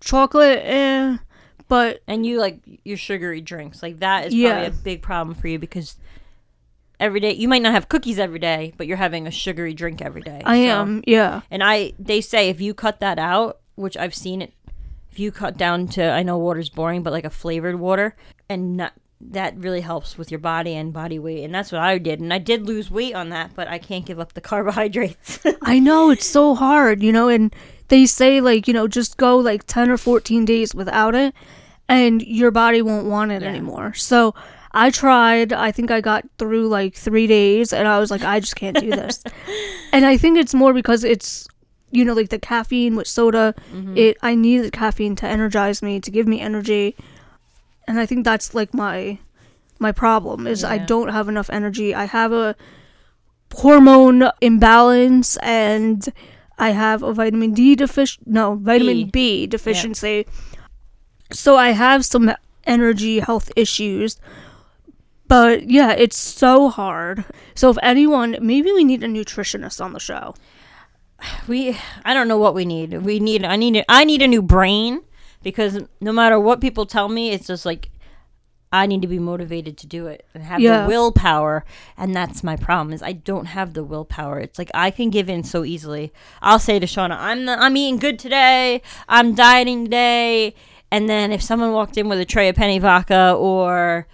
chocolate, 0.00 0.60
eh. 0.62 1.16
But 1.68 2.00
And 2.06 2.24
you 2.24 2.38
like 2.38 2.58
your 2.84 2.96
sugary 2.96 3.40
drinks. 3.40 3.82
Like 3.82 3.98
that 4.00 4.26
is 4.26 4.34
Yeah. 4.34 4.50
probably 4.52 4.66
a 4.68 4.82
big 4.82 5.02
problem 5.02 5.34
for 5.34 5.48
you 5.48 5.58
because 5.58 5.96
every 6.98 7.20
day 7.20 7.32
you 7.34 7.48
might 7.48 7.62
not 7.62 7.72
have 7.72 7.88
cookies 7.88 8.18
every 8.18 8.38
day, 8.38 8.72
but 8.76 8.86
you're 8.86 8.96
having 8.96 9.26
a 9.26 9.30
sugary 9.30 9.74
drink 9.74 10.00
every 10.00 10.22
day. 10.22 10.42
I 10.44 10.56
So- 10.58 10.62
am, 10.70 11.02
yeah. 11.06 11.40
And 11.50 11.62
I 11.62 11.92
they 11.98 12.20
say 12.20 12.48
if 12.48 12.60
you 12.60 12.72
cut 12.74 13.00
that 13.00 13.18
out, 13.18 13.58
which 13.74 13.96
I've 13.96 14.14
seen 14.14 14.40
it 14.42 14.52
if 15.10 15.18
you 15.18 15.32
cut 15.32 15.56
down 15.56 15.88
to 15.88 16.04
I 16.10 16.22
know 16.22 16.38
water's 16.38 16.68
boring, 16.70 17.02
but 17.02 17.12
like 17.12 17.24
a 17.24 17.30
flavored 17.30 17.78
water 17.80 18.14
and 18.48 18.76
not 18.76 18.92
that 19.18 19.56
really 19.56 19.80
helps 19.80 20.18
with 20.18 20.30
your 20.30 20.38
body 20.38 20.74
and 20.74 20.92
body 20.92 21.18
weight. 21.18 21.42
And 21.42 21.54
that's 21.54 21.72
what 21.72 21.80
I 21.80 21.96
did. 21.98 22.20
And 22.20 22.32
I 22.34 22.38
did 22.38 22.66
lose 22.66 22.90
weight 22.90 23.14
on 23.14 23.30
that, 23.30 23.52
but 23.54 23.66
I 23.66 23.78
can't 23.78 24.04
give 24.04 24.20
up 24.20 24.34
the 24.34 24.40
carbohydrates. 24.52 25.40
I 25.62 25.78
know 25.78 26.10
it's 26.10 26.26
so 26.26 26.54
hard, 26.54 27.02
you 27.02 27.12
know, 27.12 27.28
and 27.28 27.54
they 27.88 28.06
say 28.06 28.40
like, 28.40 28.66
you 28.66 28.74
know, 28.74 28.88
just 28.88 29.16
go 29.16 29.36
like 29.36 29.64
10 29.66 29.90
or 29.90 29.96
14 29.96 30.44
days 30.44 30.74
without 30.74 31.14
it 31.14 31.34
and 31.88 32.22
your 32.22 32.50
body 32.50 32.82
won't 32.82 33.06
want 33.06 33.30
it 33.32 33.42
Yeah. 33.42 33.48
anymore. 33.48 33.94
So 33.94 34.34
I 34.72 34.90
tried, 34.90 35.52
I 35.52 35.72
think 35.72 35.90
I 35.90 36.00
got 36.00 36.24
through 36.38 36.68
like 36.68 36.94
3 36.94 37.26
days 37.26 37.72
and 37.72 37.86
I 37.88 37.98
was 37.98 38.10
like 38.10 38.22
I 38.22 38.40
just 38.40 38.56
can't 38.56 38.78
do 38.78 38.90
this. 38.90 39.22
and 39.92 40.04
I 40.04 40.16
think 40.16 40.38
it's 40.38 40.54
more 40.54 40.72
because 40.72 41.04
it's 41.04 41.46
you 41.92 42.04
know 42.04 42.12
like 42.14 42.30
the 42.30 42.38
caffeine 42.38 42.96
with 42.96 43.06
soda, 43.06 43.54
mm-hmm. 43.72 43.96
it 43.96 44.16
I 44.22 44.34
need 44.34 44.58
the 44.58 44.70
caffeine 44.70 45.16
to 45.16 45.26
energize 45.26 45.82
me, 45.82 46.00
to 46.00 46.10
give 46.10 46.26
me 46.26 46.40
energy. 46.40 46.96
And 47.88 48.00
I 48.00 48.06
think 48.06 48.24
that's 48.24 48.54
like 48.54 48.74
my 48.74 49.18
my 49.78 49.92
problem 49.92 50.46
is 50.46 50.64
I 50.64 50.78
don't 50.78 51.08
have 51.08 51.28
enough 51.28 51.50
energy. 51.50 51.94
I 51.94 52.06
have 52.06 52.32
a 52.32 52.56
hormone 53.54 54.30
imbalance 54.40 55.36
and 55.38 56.06
I 56.58 56.70
have 56.70 57.02
a 57.02 57.12
vitamin 57.12 57.52
D 57.52 57.76
defic 57.76 58.18
no, 58.26 58.54
vitamin 58.54 59.04
B. 59.06 59.10
B, 59.10 59.46
deficiency. 59.46 60.26
So 61.32 61.56
I 61.56 61.70
have 61.70 62.04
some 62.04 62.32
energy 62.64 63.20
health 63.20 63.50
issues. 63.56 64.18
But 65.28 65.68
yeah, 65.68 65.92
it's 65.92 66.16
so 66.16 66.68
hard. 66.68 67.24
So 67.54 67.70
if 67.70 67.78
anyone, 67.82 68.38
maybe 68.40 68.70
we 68.72 68.84
need 68.84 69.02
a 69.02 69.08
nutritionist 69.08 69.84
on 69.84 69.92
the 69.92 70.00
show. 70.00 70.34
we 71.48 71.76
I 72.04 72.14
don't 72.14 72.28
know 72.28 72.38
what 72.38 72.54
we 72.54 72.64
need. 72.64 73.02
We 73.02 73.18
need 73.20 73.44
I 73.44 73.56
need 73.56 73.84
I 73.88 74.04
need 74.04 74.22
a 74.22 74.28
new 74.28 74.42
brain 74.42 75.02
because 75.42 75.80
no 76.00 76.12
matter 76.12 76.38
what 76.38 76.60
people 76.60 76.86
tell 76.86 77.08
me, 77.08 77.30
it's 77.30 77.46
just 77.46 77.66
like 77.66 77.90
I 78.72 78.86
need 78.86 79.00
to 79.02 79.08
be 79.08 79.18
motivated 79.18 79.78
to 79.78 79.86
do 79.86 80.06
it 80.08 80.26
and 80.34 80.42
have 80.42 80.60
Yeah. 80.60 80.82
the 80.82 80.88
willpower. 80.88 81.64
And 81.96 82.14
that's 82.14 82.42
my 82.42 82.56
problem 82.56 82.92
is 82.92 83.02
I 83.02 83.12
don't 83.12 83.46
have 83.46 83.74
the 83.74 83.84
willpower. 83.84 84.40
It's 84.40 84.58
like 84.58 84.70
I 84.74 84.90
can 84.90 85.08
give 85.10 85.28
in 85.28 85.44
so 85.44 85.64
easily. 85.64 86.12
I'll 86.42 86.58
say 86.58 86.78
to 86.78 86.86
Shauna, 86.86 87.16
I'm 87.18 87.46
the, 87.46 87.52
I'm 87.60 87.76
eating 87.76 87.98
good 87.98 88.18
today. 88.18 88.82
I'm 89.08 89.34
dieting 89.34 89.84
today. 89.84 90.54
And 90.90 91.08
then 91.08 91.32
if 91.32 91.42
someone 91.42 91.72
walked 91.72 91.96
in 91.96 92.08
with 92.08 92.18
a 92.20 92.24
tray 92.24 92.48
of 92.48 92.56
penne 92.56 92.80
vodka 92.80 93.34
or 93.38 94.06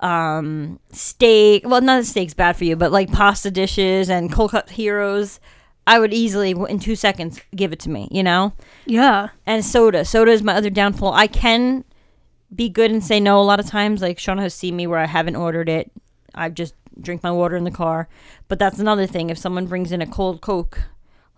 um 0.00 0.80
steak, 0.92 1.62
well 1.68 1.80
not 1.82 2.04
steak's 2.06 2.34
bad 2.34 2.56
for 2.56 2.64
you, 2.64 2.76
but 2.76 2.90
like 2.92 3.12
pasta 3.12 3.50
dishes 3.50 4.08
and 4.08 4.32
cold 4.32 4.50
cut 4.52 4.70
heroes, 4.70 5.40
I 5.86 5.98
would 5.98 6.14
easily 6.14 6.52
in 6.52 6.78
2 6.78 6.96
seconds 6.96 7.40
give 7.54 7.72
it 7.72 7.80
to 7.80 7.90
me, 7.90 8.08
you 8.10 8.22
know? 8.22 8.52
Yeah. 8.86 9.28
and 9.46 9.64
soda. 9.64 10.04
Soda 10.04 10.30
is 10.32 10.42
my 10.42 10.54
other 10.54 10.70
downfall. 10.70 11.12
I 11.12 11.26
can 11.26 11.84
be 12.54 12.68
good 12.68 12.90
and 12.90 13.04
say 13.04 13.20
no 13.20 13.40
a 13.40 13.42
lot 13.42 13.60
of 13.60 13.66
times. 13.66 14.02
Like 14.02 14.18
Shauna 14.18 14.40
has 14.40 14.54
seen 14.54 14.76
me 14.76 14.86
where 14.86 14.98
I 14.98 15.06
haven't 15.06 15.36
ordered 15.36 15.68
it. 15.68 15.90
I've 16.34 16.54
just 16.54 16.74
drink 17.00 17.22
my 17.22 17.30
water 17.30 17.56
in 17.56 17.64
the 17.64 17.70
car. 17.70 18.08
But 18.48 18.58
that's 18.58 18.78
another 18.78 19.06
thing. 19.06 19.30
If 19.30 19.38
someone 19.38 19.66
brings 19.66 19.92
in 19.92 20.02
a 20.02 20.06
cold 20.06 20.40
Coke, 20.40 20.82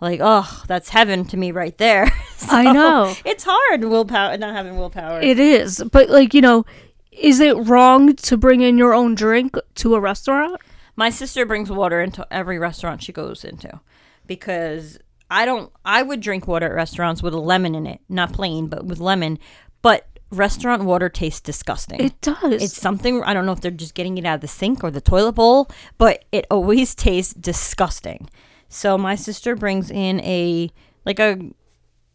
like, 0.01 0.21
oh, 0.23 0.65
that's 0.67 0.89
heaven 0.89 1.25
to 1.27 1.37
me 1.37 1.53
right 1.53 1.77
there. 1.79 2.11
I 2.49 2.73
know. 2.73 3.15
It's 3.25 3.45
hard 3.47 3.85
willpower 3.85 4.37
not 4.37 4.55
having 4.55 4.77
willpower. 4.77 5.21
It 5.21 5.39
is. 5.39 5.83
But 5.93 6.11
like, 6.11 6.35
you 6.35 6.41
know, 6.41 6.65
is 7.13 7.41
it 7.41 7.57
wrong 7.57 8.17
to 8.17 8.37
bring 8.37 8.63
in 8.63 8.79
your 8.79 8.95
own 8.95 9.15
drink 9.15 9.57
to 9.77 9.95
a 9.95 10.01
restaurant? 10.01 10.61
My 10.97 11.11
sister 11.11 11.47
brings 11.47 11.71
water 11.71 12.01
into 12.01 12.27
every 12.31 12.59
restaurant 12.59 13.03
she 13.03 13.13
goes 13.13 13.45
into 13.45 13.81
because 14.27 14.99
I 15.31 15.45
don't 15.45 15.73
I 15.85 16.03
would 16.03 16.21
drink 16.21 16.47
water 16.47 16.67
at 16.67 16.75
restaurants 16.75 17.23
with 17.23 17.33
a 17.33 17.39
lemon 17.39 17.75
in 17.75 17.87
it, 17.87 18.01
not 18.09 18.33
plain, 18.33 18.67
but 18.67 18.85
with 18.85 18.99
lemon. 18.99 19.39
But 19.83 20.07
restaurant 20.33 20.83
water 20.85 21.09
tastes 21.09 21.41
disgusting. 21.41 22.01
It 22.01 22.21
does. 22.21 22.63
It's 22.63 22.77
something 22.77 23.23
I 23.23 23.35
don't 23.35 23.47
know 23.47 23.53
if 23.53 23.61
they're 23.61 23.71
just 23.71 23.95
getting 23.95 24.19
it 24.19 24.25
out 24.25 24.37
of 24.37 24.41
the 24.41 24.49
sink 24.49 24.83
or 24.83 24.91
the 24.91 25.01
toilet 25.01 25.33
bowl, 25.33 25.71
but 25.99 26.25
it 26.33 26.47
always 26.51 26.95
tastes 27.09 27.35
disgusting. 27.35 28.29
So 28.69 28.97
my 28.97 29.15
sister 29.15 29.55
brings 29.55 29.91
in 29.91 30.21
a 30.21 30.71
like 31.05 31.21
a 31.21 31.39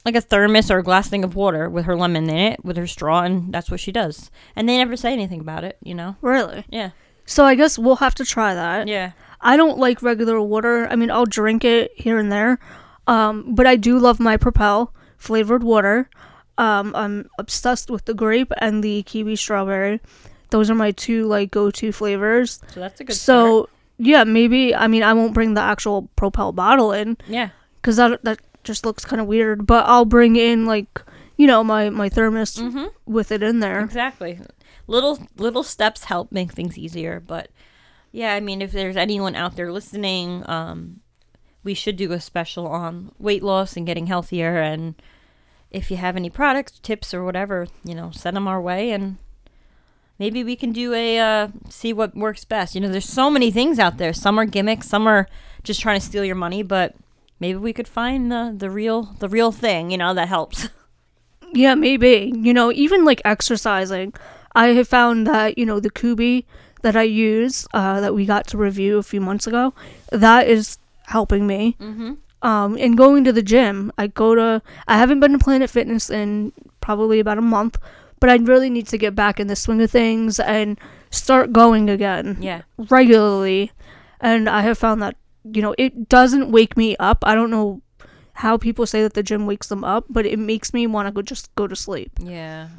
like 0.06 0.16
a 0.16 0.22
thermos 0.22 0.72
or 0.72 0.80
a 0.80 0.84
glass 0.84 1.10
thing 1.10 1.24
of 1.24 1.36
water 1.36 1.70
with 1.70 1.86
her 1.86 1.96
lemon 1.96 2.30
in 2.30 2.38
it 2.38 2.64
with 2.64 2.78
her 2.78 2.88
straw 2.88 3.22
and 3.24 3.54
that's 3.54 3.70
what 3.70 3.80
she 3.80 3.92
does. 3.92 4.32
And 4.56 4.68
they 4.68 4.78
never 4.78 4.96
say 4.96 5.14
anything 5.14 5.42
about 5.42 5.64
it, 5.64 5.78
you 5.84 5.94
know. 5.94 6.16
really. 6.22 6.66
Yeah. 6.70 6.92
So 7.26 7.44
I 7.44 7.56
guess 7.56 7.78
we'll 7.78 7.98
have 7.98 8.16
to 8.16 8.26
try 8.26 8.54
that. 8.54 8.88
Yeah. 8.88 9.12
I 9.42 9.58
don't 9.58 9.78
like 9.78 10.02
regular 10.02 10.42
water. 10.42 10.88
I 10.88 10.96
mean, 10.96 11.12
I'll 11.12 11.26
drink 11.26 11.66
it 11.66 11.92
here 11.96 12.18
and 12.18 12.32
there. 12.32 12.58
Um, 13.06 13.54
but 13.54 13.68
I 13.68 13.76
do 13.76 14.00
love 14.00 14.20
my 14.20 14.38
Propel 14.38 14.94
flavored 15.18 15.62
water. 15.64 16.10
Um, 16.58 16.94
I'm 16.96 17.30
obsessed 17.38 17.90
with 17.92 18.06
the 18.06 18.14
grape 18.14 18.52
and 18.58 18.84
the 18.84 19.04
kiwi 19.04 19.36
strawberry. 19.36 20.00
Those 20.50 20.70
are 20.70 20.76
my 20.76 20.92
two 20.92 21.26
like 21.28 21.52
go-to 21.52 21.92
flavors. 21.92 22.60
So 22.74 22.80
that's 22.80 23.00
a 23.02 23.04
good 23.04 23.16
so 23.16 23.70
yeah, 23.98 24.24
maybe 24.24 24.74
I 24.74 24.88
mean 24.88 25.04
I 25.04 25.14
won't 25.14 25.34
bring 25.34 25.54
the 25.54 25.62
actual 25.62 26.10
Propel 26.16 26.52
bottle 26.54 26.92
in 26.92 27.18
Yeah. 27.28 27.50
because 27.82 27.98
that 27.98 28.24
that 28.24 28.40
just 28.64 28.86
looks 28.86 29.06
kind 29.06 29.22
of 29.22 29.28
weird. 29.28 29.66
But 29.68 29.86
I'll 29.88 30.06
bring 30.06 30.36
in 30.36 30.66
like 30.66 31.02
you 31.36 31.48
know 31.48 31.64
my 31.64 31.90
my 31.90 32.10
thermos 32.10 32.62
with 33.06 33.32
it 33.32 33.44
in 33.44 33.60
there. 33.60 33.82
Exactly. 33.82 34.40
Little 34.88 35.20
little 35.38 35.64
steps 35.64 36.06
help 36.06 36.32
make 36.32 36.54
things 36.54 36.78
easier, 36.78 37.20
but 37.20 37.50
yeah, 38.12 38.34
I 38.34 38.40
mean 38.40 38.62
if 38.62 38.72
there's 38.72 38.96
anyone 38.98 39.36
out 39.36 39.56
there 39.58 39.72
listening, 39.72 40.44
um 40.50 41.02
we 41.64 41.74
should 41.74 41.98
do 41.98 42.14
a 42.14 42.22
special 42.22 42.66
on 42.68 43.12
weight 43.20 43.44
loss 43.44 43.76
and 43.76 43.86
getting 43.86 44.08
healthier 44.08 44.58
and 44.62 44.96
if 45.72 45.92
you 45.92 45.98
have 45.98 46.16
any 46.16 46.30
products, 46.30 46.80
tips 46.80 47.14
or 47.14 47.24
whatever, 47.24 47.68
you 47.84 47.96
know, 47.96 48.12
send 48.12 48.36
them 48.36 48.48
our 48.48 48.62
way 48.62 48.92
and 48.92 49.18
maybe 50.20 50.44
we 50.44 50.56
can 50.56 50.72
do 50.72 50.94
a 50.94 51.20
uh 51.20 51.48
see 51.70 51.94
what 51.94 52.16
works 52.16 52.46
best. 52.46 52.76
You 52.76 52.82
know, 52.82 52.90
there's 52.90 53.10
so 53.10 53.30
many 53.30 53.52
things 53.52 53.80
out 53.80 53.98
there. 53.98 54.14
Some 54.14 54.40
are 54.40 54.46
gimmicks, 54.46 54.88
some 54.88 55.08
are 55.08 55.28
just 55.64 55.82
trying 55.82 56.00
to 56.00 56.06
steal 56.06 56.24
your 56.24 56.36
money, 56.36 56.64
but 56.64 56.96
maybe 57.40 57.58
we 57.58 57.74
could 57.74 57.88
find 57.88 58.32
the 58.32 58.54
the 58.56 58.70
real 58.70 59.16
the 59.20 59.30
real 59.30 59.52
thing, 59.52 59.92
you 59.92 59.98
know, 59.98 60.14
that 60.14 60.28
helps. 60.28 60.70
Yeah, 61.54 61.76
maybe. 61.76 62.34
You 62.36 62.54
know, 62.54 62.72
even 62.72 63.06
like 63.06 63.22
exercising. 63.24 64.14
I 64.54 64.68
have 64.68 64.88
found 64.88 65.28
that, 65.28 65.58
you 65.58 65.66
know, 65.66 65.80
the 65.80 65.90
Cubii 65.90 66.46
that 66.82 66.96
I 66.96 67.04
use, 67.04 67.68
uh, 67.74 68.02
that 68.02 68.14
we 68.14 68.26
got 68.26 68.48
to 68.48 68.58
review 68.58 68.98
a 68.98 69.04
few 69.04 69.22
months 69.22 69.48
ago, 69.48 69.74
that 70.12 70.48
is 70.48 70.78
helping 71.06 71.48
me. 71.48 71.76
Mm-hmm. 71.80 72.14
Um, 72.44 72.77
and 72.77 72.96
going 72.96 73.24
to 73.24 73.34
the 73.34 73.41
gym. 73.41 73.91
I 73.98 74.08
go 74.08 74.36
to, 74.36 74.62
I 74.88 74.98
haven't 74.98 75.20
been 75.20 75.32
to 75.32 75.39
Planet 75.39 75.70
Fitness 75.70 76.10
in 76.10 76.53
probably 76.82 77.20
about 77.20 77.39
a 77.39 77.41
month, 77.41 77.77
but 78.20 78.29
I 78.29 78.36
really 78.36 78.70
need 78.70 78.88
to 78.89 78.98
get 78.98 79.15
back 79.15 79.39
in 79.39 79.48
the 79.48 79.56
swing 79.56 79.82
of 79.82 79.89
things 79.89 80.39
and 80.39 80.79
start 81.10 81.51
going 81.51 81.89
again 81.89 82.38
yeah. 82.39 82.62
regularly. 82.77 83.72
And 84.22 84.48
I 84.48 84.62
have 84.62 84.77
found 84.77 85.01
that, 85.01 85.15
you 85.44 85.62
know, 85.62 85.74
it 85.77 86.10
doesn't 86.10 86.51
wake 86.51 86.77
me 86.77 86.96
up. 86.98 87.24
I 87.24 87.34
don't 87.34 87.51
know 87.51 87.82
how 88.34 88.56
people 88.56 88.86
say 88.86 89.01
that 89.01 89.15
the 89.15 89.24
gym 89.24 89.48
wakes 89.48 89.67
them 89.67 89.84
up, 89.84 90.06
but 90.10 90.25
it 90.25 90.38
makes 90.38 90.74
me 90.74 90.86
want 90.86 91.08
to 91.08 91.12
go 91.12 91.24
just 91.24 91.53
go 91.56 91.65
to 91.65 91.75
sleep. 91.75 92.12
Yeah, 92.20 92.70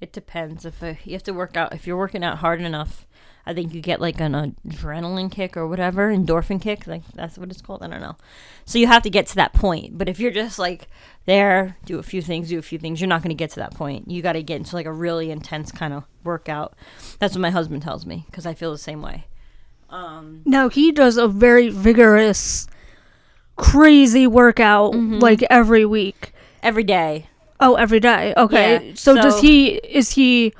it 0.00 0.12
depends. 0.12 0.64
If 0.64 0.82
uh, 0.82 0.94
you 1.04 1.14
have 1.14 1.24
to 1.24 1.34
work 1.34 1.56
out, 1.56 1.74
if 1.74 1.86
you're 1.86 1.96
working 1.96 2.22
out 2.22 2.38
hard 2.38 2.60
enough, 2.60 3.06
I 3.46 3.52
think 3.52 3.74
you 3.74 3.80
get 3.82 4.00
like 4.00 4.20
an 4.20 4.56
adrenaline 4.66 5.30
kick 5.30 5.56
or 5.56 5.66
whatever, 5.68 6.10
endorphin 6.10 6.60
kick. 6.62 6.86
Like 6.86 7.02
that's 7.14 7.36
what 7.36 7.50
it's 7.50 7.60
called. 7.60 7.82
I 7.82 7.88
don't 7.88 8.00
know. 8.00 8.16
So 8.64 8.78
you 8.78 8.86
have 8.86 9.02
to 9.02 9.10
get 9.10 9.26
to 9.28 9.34
that 9.36 9.52
point. 9.52 9.98
But 9.98 10.08
if 10.08 10.18
you're 10.18 10.30
just 10.30 10.58
like 10.58 10.88
there, 11.26 11.76
do 11.84 11.98
a 11.98 12.02
few 12.02 12.22
things, 12.22 12.48
do 12.48 12.58
a 12.58 12.62
few 12.62 12.78
things, 12.78 13.00
you're 13.00 13.08
not 13.08 13.22
going 13.22 13.30
to 13.30 13.34
get 13.34 13.50
to 13.50 13.60
that 13.60 13.74
point. 13.74 14.10
You 14.10 14.22
got 14.22 14.32
to 14.32 14.42
get 14.42 14.56
into 14.56 14.74
like 14.74 14.86
a 14.86 14.92
really 14.92 15.30
intense 15.30 15.70
kind 15.72 15.92
of 15.92 16.04
workout. 16.24 16.74
That's 17.18 17.34
what 17.34 17.40
my 17.42 17.50
husband 17.50 17.82
tells 17.82 18.06
me 18.06 18.24
because 18.30 18.46
I 18.46 18.54
feel 18.54 18.72
the 18.72 18.78
same 18.78 19.02
way. 19.02 19.26
Um, 19.90 20.40
Now 20.46 20.68
he 20.70 20.90
does 20.90 21.16
a 21.18 21.28
very 21.28 21.68
vigorous, 21.68 22.66
crazy 23.56 24.26
workout 24.26 24.92
Mm-hmm. 24.92 25.18
like 25.18 25.42
every 25.50 25.84
week. 25.84 26.32
every 26.62 26.84
day. 26.84 27.28
Oh, 27.60 27.74
every 27.76 28.00
day. 28.00 28.34
Okay. 28.36 28.88
Yeah, 28.88 28.94
so, 28.94 29.14
does 29.14 29.40
he 29.40 29.74
is 29.76 30.10
he 30.12 30.52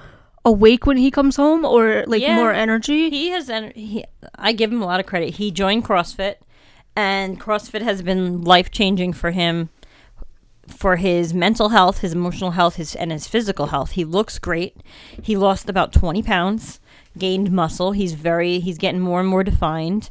awake 0.44 0.86
when 0.86 0.96
he 0.96 1.10
comes 1.10 1.36
home 1.36 1.64
or 1.64 2.04
like 2.06 2.22
Yeah. 2.22 2.36
more 2.36 2.52
energy? 2.52 3.10
He 3.10 3.30
has 3.30 3.48
en- 3.48 3.72
he 3.74 4.04
I 4.36 4.52
give 4.52 4.72
him 4.72 4.82
a 4.82 4.86
lot 4.86 5.00
of 5.00 5.06
credit. 5.06 5.34
He 5.34 5.50
joined 5.50 5.84
CrossFit 5.84 6.36
and 6.96 7.40
CrossFit 7.40 7.82
has 7.82 8.02
been 8.02 8.42
life-changing 8.42 9.12
for 9.14 9.30
him 9.30 9.70
for 10.68 10.96
his 10.96 11.34
mental 11.34 11.70
health, 11.70 11.98
his 11.98 12.12
emotional 12.12 12.52
health, 12.52 12.76
his 12.76 12.94
and 12.94 13.12
his 13.12 13.26
physical 13.26 13.66
health. 13.66 13.92
He 13.92 14.04
looks 14.04 14.38
great. 14.38 14.76
He 15.22 15.36
lost 15.36 15.68
about 15.68 15.92
20 15.92 16.22
pounds, 16.22 16.80
gained 17.18 17.52
muscle. 17.52 17.92
He's 17.92 18.14
very 18.14 18.60
he's 18.60 18.78
getting 18.78 19.00
more 19.00 19.20
and 19.20 19.28
more 19.28 19.44
defined. 19.44 20.10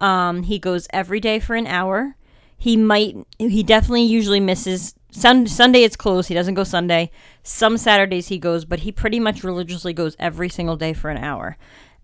Um, 0.00 0.42
he 0.44 0.58
goes 0.58 0.88
every 0.92 1.20
day 1.20 1.38
for 1.38 1.54
an 1.54 1.66
hour. 1.68 2.16
He 2.58 2.76
might. 2.76 3.16
He 3.38 3.62
definitely 3.62 4.02
usually 4.04 4.40
misses. 4.40 4.94
Sun, 5.12 5.46
Sunday 5.46 5.84
it's 5.84 5.94
closed. 5.94 6.28
He 6.28 6.34
doesn't 6.34 6.54
go 6.54 6.64
Sunday. 6.64 7.10
Some 7.42 7.76
Saturdays 7.76 8.28
he 8.28 8.38
goes, 8.38 8.64
but 8.64 8.80
he 8.80 8.90
pretty 8.90 9.20
much 9.20 9.44
religiously 9.44 9.92
goes 9.92 10.16
every 10.18 10.48
single 10.48 10.76
day 10.76 10.94
for 10.94 11.10
an 11.10 11.18
hour. 11.18 11.56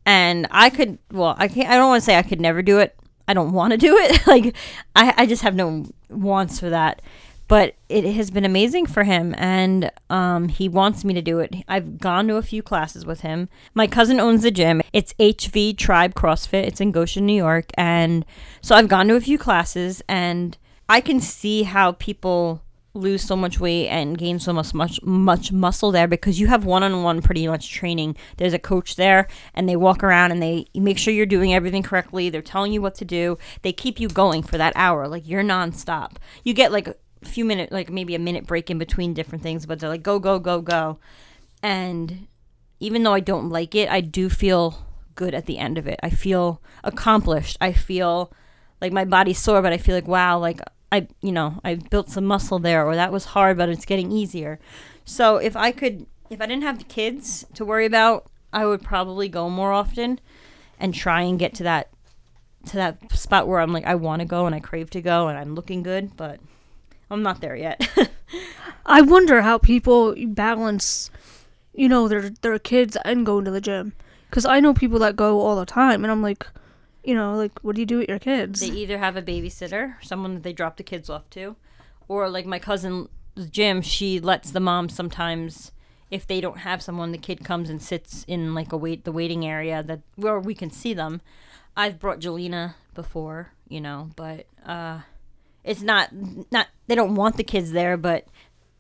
And 0.06 0.46
I 0.50 0.70
could, 0.70 0.98
well, 1.10 1.34
I 1.38 1.48
can't. 1.48 1.68
I 1.68 1.76
don't 1.76 1.88
want 1.88 2.02
to 2.02 2.04
say 2.04 2.16
I 2.16 2.22
could 2.22 2.40
never 2.40 2.62
do 2.62 2.78
it. 2.78 2.94
I 3.26 3.34
don't 3.34 3.52
want 3.52 3.72
to 3.72 3.76
do 3.76 3.96
it. 3.96 4.26
like, 4.26 4.54
I, 4.94 5.14
I 5.16 5.26
just 5.26 5.42
have 5.42 5.54
no 5.54 5.86
wants 6.08 6.60
for 6.60 6.70
that. 6.70 7.02
But 7.46 7.76
it 7.88 8.04
has 8.04 8.30
been 8.30 8.44
amazing 8.44 8.84
for 8.84 9.04
him, 9.04 9.34
and 9.38 9.90
um, 10.10 10.48
he 10.48 10.68
wants 10.68 11.02
me 11.02 11.14
to 11.14 11.22
do 11.22 11.38
it. 11.38 11.56
I've 11.66 11.98
gone 11.98 12.28
to 12.28 12.36
a 12.36 12.42
few 12.42 12.62
classes 12.62 13.06
with 13.06 13.22
him. 13.22 13.48
My 13.72 13.86
cousin 13.86 14.20
owns 14.20 14.42
the 14.42 14.50
gym. 14.50 14.82
It's 14.92 15.14
HV 15.14 15.78
Tribe 15.78 16.14
CrossFit. 16.14 16.66
It's 16.66 16.82
in 16.82 16.92
Goshen, 16.92 17.24
New 17.24 17.32
York, 17.32 17.70
and 17.78 18.26
so 18.60 18.76
I've 18.76 18.88
gone 18.88 19.08
to 19.08 19.14
a 19.14 19.20
few 19.22 19.38
classes, 19.38 20.02
and 20.10 20.58
I 20.90 21.00
can 21.00 21.20
see 21.20 21.62
how 21.62 21.92
people 21.92 22.62
lose 22.98 23.22
so 23.22 23.36
much 23.36 23.60
weight 23.60 23.88
and 23.88 24.18
gain 24.18 24.38
so 24.38 24.52
much 24.52 24.74
much 24.74 25.02
much 25.02 25.52
muscle 25.52 25.90
there 25.90 26.08
because 26.08 26.40
you 26.40 26.46
have 26.48 26.64
one-on-one 26.64 27.22
pretty 27.22 27.46
much 27.46 27.70
training. 27.70 28.16
There's 28.36 28.52
a 28.52 28.58
coach 28.58 28.96
there 28.96 29.28
and 29.54 29.68
they 29.68 29.76
walk 29.76 30.02
around 30.02 30.32
and 30.32 30.42
they 30.42 30.66
make 30.74 30.98
sure 30.98 31.14
you're 31.14 31.26
doing 31.26 31.54
everything 31.54 31.82
correctly. 31.82 32.30
They're 32.30 32.42
telling 32.42 32.72
you 32.72 32.82
what 32.82 32.94
to 32.96 33.04
do. 33.04 33.38
They 33.62 33.72
keep 33.72 34.00
you 34.00 34.08
going 34.08 34.42
for 34.42 34.58
that 34.58 34.72
hour. 34.76 35.08
Like 35.08 35.26
you're 35.26 35.42
nonstop. 35.42 36.16
You 36.44 36.54
get 36.54 36.72
like 36.72 36.88
a 36.88 36.96
few 37.24 37.44
minutes 37.44 37.72
like 37.72 37.90
maybe 37.90 38.14
a 38.14 38.18
minute 38.18 38.46
break 38.46 38.70
in 38.70 38.78
between 38.78 39.12
different 39.12 39.42
things 39.42 39.66
but 39.66 39.80
they're 39.80 39.88
like 39.88 40.02
go 40.02 40.18
go 40.18 40.38
go 40.38 40.60
go. 40.60 40.98
And 41.62 42.26
even 42.80 43.02
though 43.02 43.14
i 43.14 43.20
don't 43.20 43.48
like 43.48 43.74
it 43.74 43.90
i 43.90 44.00
do 44.00 44.28
feel 44.28 44.86
good 45.16 45.34
at 45.34 45.46
the 45.46 45.58
end 45.58 45.78
of 45.78 45.86
it. 45.88 45.98
I 46.02 46.10
feel 46.10 46.62
accomplished. 46.84 47.56
I 47.60 47.72
feel 47.72 48.32
like 48.80 48.92
my 48.92 49.04
body's 49.04 49.38
sore 49.38 49.62
but 49.62 49.72
i 49.72 49.78
feel 49.78 49.94
like 49.94 50.06
wow 50.06 50.38
like 50.38 50.60
I, 50.90 51.08
you 51.20 51.32
know, 51.32 51.60
I 51.64 51.74
built 51.74 52.10
some 52.10 52.24
muscle 52.24 52.58
there, 52.58 52.86
or 52.86 52.94
that 52.94 53.12
was 53.12 53.26
hard, 53.26 53.58
but 53.58 53.68
it's 53.68 53.84
getting 53.84 54.10
easier. 54.10 54.58
So 55.04 55.36
if 55.36 55.56
I 55.56 55.72
could, 55.72 56.06
if 56.30 56.40
I 56.40 56.46
didn't 56.46 56.62
have 56.62 56.78
the 56.78 56.84
kids 56.84 57.44
to 57.54 57.64
worry 57.64 57.86
about, 57.86 58.26
I 58.52 58.64
would 58.64 58.82
probably 58.82 59.28
go 59.28 59.50
more 59.50 59.72
often 59.72 60.20
and 60.80 60.94
try 60.94 61.22
and 61.22 61.38
get 61.38 61.54
to 61.54 61.62
that 61.64 61.88
to 62.66 62.76
that 62.76 63.12
spot 63.12 63.46
where 63.46 63.60
I'm 63.60 63.72
like 63.72 63.86
I 63.86 63.94
want 63.94 64.20
to 64.20 64.26
go 64.26 64.46
and 64.46 64.54
I 64.54 64.60
crave 64.60 64.90
to 64.90 65.00
go 65.00 65.28
and 65.28 65.38
I'm 65.38 65.54
looking 65.54 65.82
good, 65.82 66.16
but 66.16 66.40
I'm 67.10 67.22
not 67.22 67.40
there 67.40 67.56
yet. 67.56 67.88
I 68.86 69.02
wonder 69.02 69.42
how 69.42 69.58
people 69.58 70.14
balance, 70.28 71.10
you 71.74 71.88
know, 71.88 72.08
their 72.08 72.30
their 72.30 72.58
kids 72.58 72.96
and 73.04 73.26
going 73.26 73.44
to 73.44 73.50
the 73.50 73.60
gym. 73.60 73.92
Because 74.28 74.44
I 74.44 74.60
know 74.60 74.74
people 74.74 74.98
that 74.98 75.16
go 75.16 75.40
all 75.40 75.56
the 75.56 75.64
time, 75.64 76.04
and 76.04 76.10
I'm 76.10 76.20
like, 76.20 76.46
you 77.04 77.14
know, 77.14 77.34
like, 77.34 77.58
what 77.60 77.74
do 77.74 77.82
you 77.82 77.86
do 77.86 77.98
with 77.98 78.08
your 78.08 78.18
kids? 78.18 78.60
they 78.60 78.68
either 78.68 78.98
have 78.98 79.16
a 79.16 79.22
babysitter, 79.22 79.94
someone 80.02 80.34
that 80.34 80.42
they 80.42 80.52
drop 80.52 80.76
the 80.76 80.82
kids 80.82 81.08
off 81.08 81.28
to, 81.30 81.56
or 82.08 82.28
like 82.28 82.46
my 82.46 82.58
cousin 82.58 83.08
Jim, 83.50 83.82
she 83.82 84.18
lets 84.18 84.50
the 84.50 84.60
mom 84.60 84.88
sometimes 84.88 85.72
if 86.10 86.26
they 86.26 86.40
don't 86.40 86.58
have 86.58 86.82
someone, 86.82 87.12
the 87.12 87.18
kid 87.18 87.44
comes 87.44 87.68
and 87.68 87.82
sits 87.82 88.24
in 88.26 88.54
like 88.54 88.72
a 88.72 88.76
wait 88.76 89.04
the 89.04 89.12
waiting 89.12 89.46
area 89.46 89.82
that 89.82 90.00
where 90.16 90.40
we 90.40 90.54
can 90.54 90.70
see 90.70 90.94
them. 90.94 91.20
I've 91.76 91.98
brought 91.98 92.20
Jelena 92.20 92.74
before, 92.94 93.52
you 93.68 93.80
know, 93.80 94.10
but 94.16 94.46
uh 94.64 95.00
it's 95.64 95.82
not 95.82 96.10
not 96.50 96.68
they 96.86 96.94
don't 96.94 97.14
want 97.14 97.36
the 97.36 97.44
kids 97.44 97.72
there, 97.72 97.96
but 97.96 98.26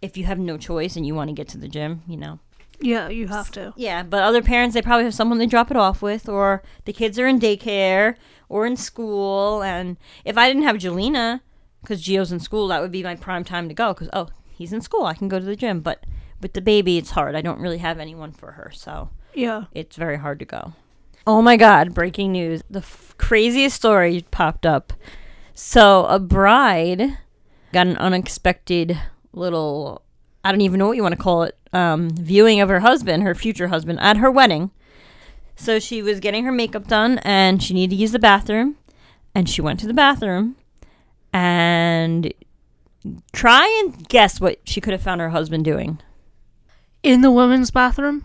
if 0.00 0.16
you 0.16 0.24
have 0.24 0.38
no 0.38 0.56
choice 0.56 0.96
and 0.96 1.06
you 1.06 1.14
want 1.14 1.28
to 1.28 1.34
get 1.34 1.48
to 1.48 1.58
the 1.58 1.68
gym, 1.68 2.02
you 2.08 2.16
know. 2.16 2.38
Yeah, 2.80 3.08
you 3.08 3.28
have 3.28 3.50
to. 3.52 3.72
Yeah, 3.76 4.02
but 4.02 4.22
other 4.22 4.42
parents 4.42 4.74
they 4.74 4.82
probably 4.82 5.04
have 5.04 5.14
someone 5.14 5.38
they 5.38 5.46
drop 5.46 5.70
it 5.70 5.76
off 5.76 6.02
with, 6.02 6.28
or 6.28 6.62
the 6.84 6.92
kids 6.92 7.18
are 7.18 7.26
in 7.26 7.38
daycare 7.40 8.14
or 8.48 8.66
in 8.66 8.76
school. 8.76 9.62
And 9.62 9.96
if 10.24 10.36
I 10.38 10.48
didn't 10.48 10.62
have 10.64 10.76
Jelena, 10.76 11.40
because 11.82 12.02
Gio's 12.02 12.32
in 12.32 12.40
school, 12.40 12.68
that 12.68 12.80
would 12.80 12.92
be 12.92 13.02
my 13.02 13.14
prime 13.16 13.44
time 13.44 13.68
to 13.68 13.74
go. 13.74 13.92
Because 13.94 14.08
oh, 14.12 14.28
he's 14.50 14.72
in 14.72 14.80
school, 14.80 15.04
I 15.04 15.14
can 15.14 15.28
go 15.28 15.38
to 15.38 15.44
the 15.44 15.56
gym. 15.56 15.80
But 15.80 16.04
with 16.40 16.52
the 16.52 16.60
baby, 16.60 16.98
it's 16.98 17.10
hard. 17.10 17.34
I 17.34 17.40
don't 17.42 17.60
really 17.60 17.78
have 17.78 17.98
anyone 17.98 18.32
for 18.32 18.52
her, 18.52 18.70
so 18.72 19.10
Yeah. 19.34 19.64
it's 19.72 19.96
very 19.96 20.18
hard 20.18 20.38
to 20.38 20.44
go. 20.44 20.72
Oh 21.26 21.42
my 21.42 21.56
God! 21.56 21.92
Breaking 21.94 22.32
news: 22.32 22.62
the 22.70 22.78
f- 22.78 23.14
craziest 23.18 23.76
story 23.76 24.24
popped 24.30 24.64
up. 24.64 24.92
So 25.52 26.06
a 26.06 26.18
bride 26.18 27.18
got 27.72 27.86
an 27.86 27.96
unexpected 27.98 28.98
little 29.32 30.02
I 30.48 30.50
don't 30.50 30.62
even 30.62 30.78
know 30.78 30.86
what 30.86 30.96
you 30.96 31.02
want 31.02 31.14
to 31.14 31.22
call 31.22 31.42
it 31.42 31.58
um, 31.74 32.08
viewing 32.08 32.62
of 32.62 32.70
her 32.70 32.80
husband, 32.80 33.22
her 33.22 33.34
future 33.34 33.68
husband, 33.68 34.00
at 34.00 34.16
her 34.16 34.30
wedding. 34.30 34.70
So 35.56 35.78
she 35.78 36.00
was 36.00 36.20
getting 36.20 36.44
her 36.44 36.52
makeup 36.52 36.86
done 36.86 37.18
and 37.18 37.62
she 37.62 37.74
needed 37.74 37.94
to 37.94 38.00
use 38.00 38.12
the 38.12 38.18
bathroom, 38.18 38.76
and 39.34 39.46
she 39.46 39.60
went 39.60 39.78
to 39.80 39.86
the 39.86 39.92
bathroom 39.92 40.56
and 41.34 42.32
try 43.34 43.66
and 43.84 44.08
guess 44.08 44.40
what 44.40 44.60
she 44.64 44.80
could 44.80 44.92
have 44.94 45.02
found 45.02 45.20
her 45.20 45.28
husband 45.28 45.66
doing. 45.66 46.00
In 47.02 47.20
the 47.20 47.30
women's 47.30 47.70
bathroom? 47.70 48.24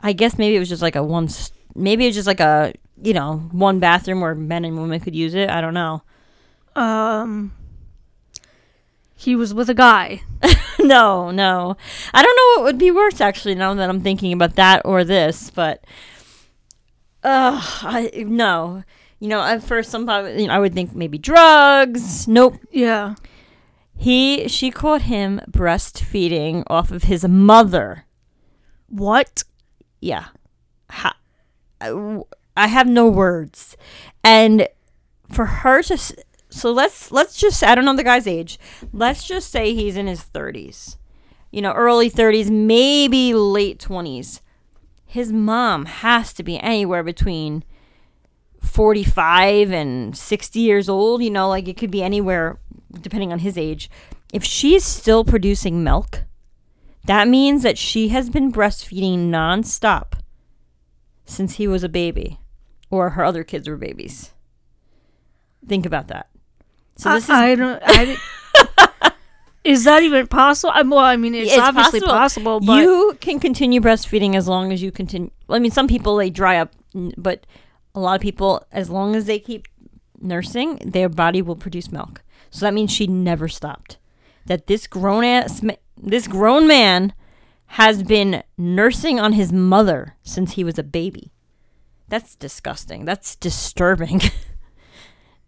I 0.00 0.12
guess 0.12 0.38
maybe 0.38 0.56
it 0.56 0.58
was 0.58 0.68
just 0.68 0.82
like 0.82 0.96
a 0.96 1.04
one. 1.04 1.28
Maybe 1.76 2.04
it 2.04 2.08
was 2.08 2.16
just 2.16 2.26
like 2.26 2.40
a 2.40 2.72
you 3.00 3.14
know 3.14 3.48
one 3.52 3.78
bathroom 3.78 4.22
where 4.22 4.34
men 4.34 4.64
and 4.64 4.76
women 4.76 4.98
could 4.98 5.14
use 5.14 5.34
it. 5.34 5.48
I 5.48 5.60
don't 5.60 5.74
know. 5.74 6.02
Um, 6.74 7.52
he 9.14 9.36
was 9.36 9.54
with 9.54 9.70
a 9.70 9.74
guy. 9.74 10.22
no, 10.86 11.30
no. 11.30 11.76
I 12.14 12.22
don't 12.22 12.36
know 12.36 12.60
what 12.62 12.64
would 12.66 12.78
be 12.78 12.90
worse 12.90 13.20
actually. 13.20 13.54
Now 13.54 13.74
that 13.74 13.88
I'm 13.88 14.00
thinking 14.00 14.32
about 14.32 14.56
that 14.56 14.82
or 14.84 15.04
this, 15.04 15.50
but 15.50 15.84
uh, 17.22 17.60
I 17.82 18.10
no. 18.26 18.84
You 19.18 19.28
know, 19.28 19.42
at 19.42 19.62
first, 19.62 19.90
somebody, 19.90 20.40
you 20.42 20.48
know, 20.48 20.54
I 20.54 20.58
would 20.58 20.72
think 20.72 20.94
maybe 20.94 21.18
drugs. 21.18 22.26
Nope. 22.26 22.56
Yeah. 22.70 23.16
He, 23.94 24.48
she 24.48 24.70
caught 24.70 25.02
him 25.02 25.42
breastfeeding 25.50 26.62
off 26.68 26.90
of 26.90 27.02
his 27.04 27.26
mother. 27.28 28.06
What? 28.88 29.44
yeah 30.00 30.28
ha- 30.88 31.18
I- 31.80 32.22
i 32.56 32.66
have 32.68 32.86
no 32.88 33.06
words 33.06 33.76
and 34.24 34.66
for 35.30 35.44
her 35.44 35.82
to 35.82 35.98
so 36.50 36.72
let's 36.72 37.10
let's 37.10 37.36
just 37.36 37.62
i 37.62 37.74
don't 37.74 37.84
know 37.84 37.96
the 37.96 38.04
guy's 38.04 38.26
age 38.26 38.58
let's 38.92 39.24
just 39.24 39.50
say 39.50 39.74
he's 39.74 39.96
in 39.96 40.06
his 40.06 40.22
30s 40.22 40.96
you 41.50 41.62
know 41.62 41.72
early 41.72 42.10
30s 42.10 42.50
maybe 42.50 43.32
late 43.32 43.78
20s 43.78 44.40
his 45.06 45.32
mom 45.32 45.86
has 45.86 46.32
to 46.32 46.42
be 46.42 46.58
anywhere 46.60 47.02
between 47.02 47.64
45 48.60 49.72
and 49.72 50.16
60 50.16 50.58
years 50.58 50.88
old 50.88 51.22
you 51.22 51.30
know 51.30 51.48
like 51.48 51.68
it 51.68 51.76
could 51.76 51.90
be 51.90 52.02
anywhere 52.02 52.58
depending 53.00 53.32
on 53.32 53.38
his 53.38 53.56
age 53.56 53.90
if 54.32 54.44
she's 54.44 54.84
still 54.84 55.24
producing 55.24 55.82
milk 55.82 56.24
that 57.04 57.28
means 57.28 57.62
that 57.62 57.78
she 57.78 58.08
has 58.08 58.28
been 58.28 58.52
breastfeeding 58.52 59.30
nonstop 59.30 60.12
since 61.24 61.56
he 61.56 61.66
was 61.66 61.84
a 61.84 61.88
baby, 61.88 62.40
or 62.90 63.10
her 63.10 63.24
other 63.24 63.44
kids 63.44 63.68
were 63.68 63.76
babies. 63.76 64.32
Think 65.66 65.86
about 65.86 66.08
that. 66.08 66.29
So 67.00 67.10
I, 67.10 67.16
is 67.16 67.30
I 67.30 67.54
don't. 67.54 67.82
I, 67.82 69.12
is 69.64 69.84
that 69.84 70.02
even 70.02 70.26
possible? 70.26 70.72
I, 70.76 70.82
well, 70.82 70.98
I 70.98 71.16
mean, 71.16 71.34
it's, 71.34 71.56
obviously 71.56 72.00
possible, 72.02 72.60
but 72.60 72.82
you 72.82 73.16
can 73.20 73.40
continue 73.40 73.80
breastfeeding 73.80 74.36
as 74.36 74.46
long 74.46 74.70
as 74.70 74.82
you 74.82 74.92
continue. 74.92 75.30
I 75.48 75.58
mean, 75.60 75.70
some 75.70 75.88
people 75.88 76.16
they 76.16 76.28
dry 76.28 76.58
up, 76.58 76.72
but 77.16 77.46
a 77.94 78.00
lot 78.00 78.16
of 78.16 78.20
people, 78.20 78.66
as 78.70 78.90
long 78.90 79.16
as 79.16 79.24
they 79.24 79.38
keep 79.38 79.66
nursing, 80.20 80.76
their 80.84 81.08
body 81.08 81.40
will 81.40 81.56
produce 81.56 81.90
milk. 81.90 82.22
So 82.50 82.66
that 82.66 82.74
means 82.74 82.92
she 82.92 83.06
never 83.06 83.48
stopped. 83.48 83.96
That 84.44 84.66
this 84.66 84.86
grown 84.86 85.24
ass, 85.24 85.62
this 85.96 86.28
grown 86.28 86.66
man, 86.66 87.14
has 87.66 88.02
been 88.02 88.42
nursing 88.58 89.18
on 89.18 89.32
his 89.32 89.52
mother 89.52 90.16
since 90.22 90.52
he 90.52 90.64
was 90.64 90.78
a 90.78 90.82
baby. 90.82 91.32
That's 92.08 92.36
disgusting. 92.36 93.06
That's 93.06 93.36
disturbing. 93.36 94.20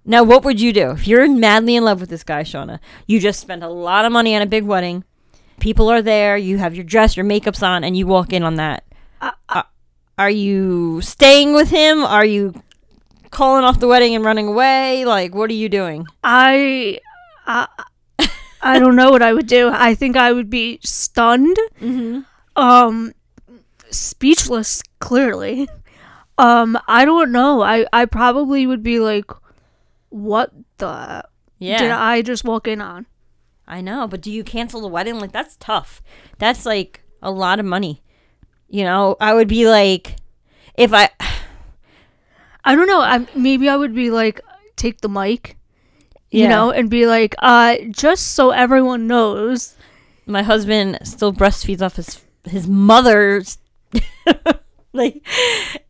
now, 0.04 0.22
what 0.24 0.44
would 0.44 0.60
you 0.60 0.72
do 0.72 0.90
if 0.90 1.06
you're 1.06 1.28
madly 1.28 1.76
in 1.76 1.84
love 1.84 2.00
with 2.00 2.10
this 2.10 2.24
guy, 2.24 2.42
Shauna? 2.42 2.80
You 3.06 3.20
just 3.20 3.40
spent 3.40 3.62
a 3.62 3.68
lot 3.68 4.04
of 4.04 4.12
money 4.12 4.34
on 4.34 4.42
a 4.42 4.46
big 4.46 4.64
wedding 4.64 5.04
people 5.60 5.88
are 5.88 6.02
there 6.02 6.36
you 6.36 6.58
have 6.58 6.74
your 6.74 6.82
dress 6.82 7.16
your 7.16 7.24
makeup's 7.24 7.62
on 7.62 7.84
and 7.84 7.96
you 7.96 8.04
walk 8.04 8.32
in 8.32 8.42
on 8.42 8.56
that 8.56 8.82
Uh, 9.20 9.62
are 10.18 10.30
you 10.30 11.00
staying 11.02 11.54
with 11.54 11.70
him 11.70 12.02
are 12.04 12.24
you 12.24 12.52
calling 13.30 13.62
off 13.62 13.78
the 13.78 13.86
wedding 13.86 14.12
and 14.16 14.24
running 14.24 14.48
away 14.48 15.04
like 15.04 15.32
what 15.36 15.48
are 15.48 15.54
you 15.54 15.68
doing 15.68 16.04
I, 16.24 16.98
I, 17.46 17.68
I 18.60 18.80
don't 18.80 18.96
know 18.96 19.10
what 19.12 19.22
I 19.22 19.32
would 19.32 19.46
do. 19.46 19.70
I 19.72 19.94
think 19.94 20.16
I 20.16 20.32
would 20.32 20.50
be 20.50 20.80
stunned, 20.82 21.56
um, 22.56 23.12
speechless. 23.90 24.82
Clearly, 25.00 25.68
um, 26.38 26.78
I 26.86 27.04
don't 27.04 27.32
know. 27.32 27.60
I, 27.62 27.86
I 27.92 28.06
probably 28.06 28.66
would 28.66 28.82
be 28.82 29.00
like, 29.00 29.30
"What 30.12 30.52
the 30.78 31.24
yeah 31.58 31.78
did 31.78 31.90
I 31.90 32.22
just 32.22 32.44
walk 32.44 32.68
in 32.68 32.80
on?" 32.80 33.06
I 33.66 33.80
know 33.80 34.06
but 34.06 34.20
do 34.20 34.30
you 34.30 34.44
cancel 34.44 34.80
the 34.80 34.88
wedding 34.88 35.18
like 35.18 35.32
that's 35.32 35.56
tough 35.56 36.02
that's 36.38 36.66
like 36.66 37.00
a 37.22 37.30
lot 37.30 37.58
of 37.60 37.64
money 37.64 38.02
you 38.68 38.82
know 38.84 39.16
i 39.20 39.32
would 39.32 39.48
be 39.48 39.68
like 39.68 40.16
if 40.76 40.92
i 40.92 41.08
I 42.64 42.74
don't 42.76 42.86
know. 42.86 43.00
I 43.00 43.26
maybe 43.34 43.68
I 43.68 43.74
would 43.76 43.94
be 43.94 44.10
like 44.10 44.40
take 44.76 45.00
the 45.00 45.08
mic, 45.08 45.56
you 46.30 46.42
Yeah. 46.42 46.48
know, 46.50 46.70
and 46.70 46.88
be 46.88 47.06
like, 47.06 47.34
uh, 47.40 47.76
just 47.90 48.34
so 48.34 48.50
everyone 48.50 49.08
knows, 49.08 49.74
my 50.26 50.42
husband 50.44 50.98
still 51.02 51.32
breastfeeds 51.32 51.82
off 51.82 51.96
his 51.96 52.20
his 52.44 52.68
mother's 52.68 53.58
like 54.94 55.26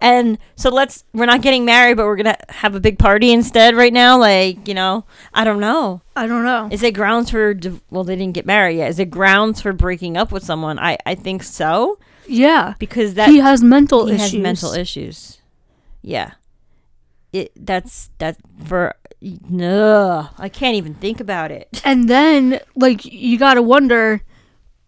and 0.01 0.39
so 0.55 0.71
let's 0.71 1.03
we're 1.13 1.27
not 1.27 1.43
getting 1.43 1.65
married 1.65 1.97
but 1.97 2.07
we're 2.07 2.17
gonna 2.17 2.37
have 2.49 2.77
a 2.77 2.81
big 2.81 2.99
party 3.01 3.33
instead 3.33 3.75
right 3.75 3.93
now 3.93 4.17
like 4.19 4.69
you 4.69 4.75
know? 4.75 5.05
I 5.35 5.43
don't 5.43 5.59
know. 5.61 6.03
I 6.15 6.27
don't 6.29 6.45
know. 6.45 6.69
is 6.71 6.83
it 6.85 6.93
grounds 6.95 7.31
for 7.31 7.59
well 7.91 8.05
they 8.05 8.15
didn't 8.15 8.35
get 8.35 8.47
married 8.47 8.77
yet. 8.77 8.91
Is 8.91 8.99
it 9.01 9.11
grounds 9.11 9.61
for 9.61 9.73
breaking 9.73 10.17
up 10.17 10.31
with 10.31 10.45
someone? 10.45 10.79
I 10.79 10.99
i 11.05 11.15
think 11.17 11.43
so. 11.43 11.99
Yeah. 12.29 12.75
because 12.79 13.15
that 13.15 13.29
he 13.29 13.39
has 13.39 13.63
mental 13.63 14.07
he 14.07 14.15
issues. 14.15 14.33
has 14.33 14.41
mental 14.41 14.73
issues. 14.73 15.41
Yeah. 16.01 16.33
It 17.33 17.51
that's 17.57 18.11
that 18.19 18.37
for 18.65 18.95
no 19.49 20.29
i 20.39 20.49
can't 20.49 20.77
even 20.77 20.95
think 20.95 21.19
about 21.21 21.51
it. 21.51 21.81
And 21.85 22.09
then, 22.09 22.61
like, 22.77 23.05
you 23.05 23.37
gotta 23.39 23.63
wonder, 23.63 24.23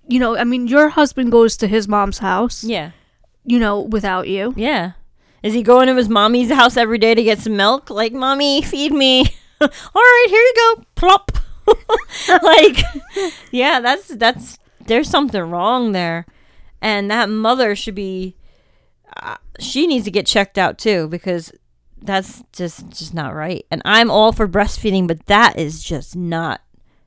you 0.06 0.20
know, 0.20 0.36
I 0.36 0.44
mean, 0.44 0.68
your 0.68 0.90
husband 0.90 1.32
goes 1.32 1.56
to 1.56 1.66
his 1.66 1.88
mom's 1.88 2.18
house, 2.18 2.62
yeah 2.62 2.92
you 3.44 3.58
know, 3.58 3.80
without 3.80 4.28
you. 4.28 4.54
Yeah. 4.56 4.92
Is 5.42 5.52
he 5.52 5.62
going 5.62 5.88
to 5.88 5.94
his 5.94 6.08
mommy's 6.08 6.50
house 6.50 6.76
every 6.76 6.98
day 6.98 7.14
to 7.14 7.22
get 7.22 7.38
some 7.38 7.56
milk? 7.56 7.90
Like, 7.90 8.12
mommy, 8.12 8.62
feed 8.62 8.92
me. 8.92 9.26
All 9.60 9.68
right, 9.94 10.26
here 10.28 10.40
you 10.40 10.54
go. 10.56 10.84
Plop. 10.94 11.32
like, 12.42 12.78
yeah, 13.50 13.80
that's 13.80 14.08
that's 14.08 14.58
there's 14.86 15.08
something 15.08 15.40
wrong 15.40 15.92
there, 15.92 16.26
and 16.80 17.10
that 17.10 17.28
mother 17.28 17.76
should 17.76 17.94
be. 17.94 18.36
Uh, 19.16 19.36
she 19.60 19.86
needs 19.86 20.04
to 20.04 20.10
get 20.10 20.26
checked 20.26 20.58
out 20.58 20.78
too 20.78 21.08
because 21.08 21.52
that's 22.02 22.42
just 22.52 22.88
just 22.88 23.14
not 23.14 23.34
right. 23.34 23.64
And 23.70 23.80
I'm 23.84 24.10
all 24.10 24.32
for 24.32 24.48
breastfeeding, 24.48 25.06
but 25.06 25.26
that 25.26 25.58
is 25.58 25.82
just 25.82 26.16
not. 26.16 26.60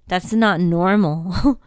That's 0.08 0.34
not 0.34 0.60
normal. 0.60 1.60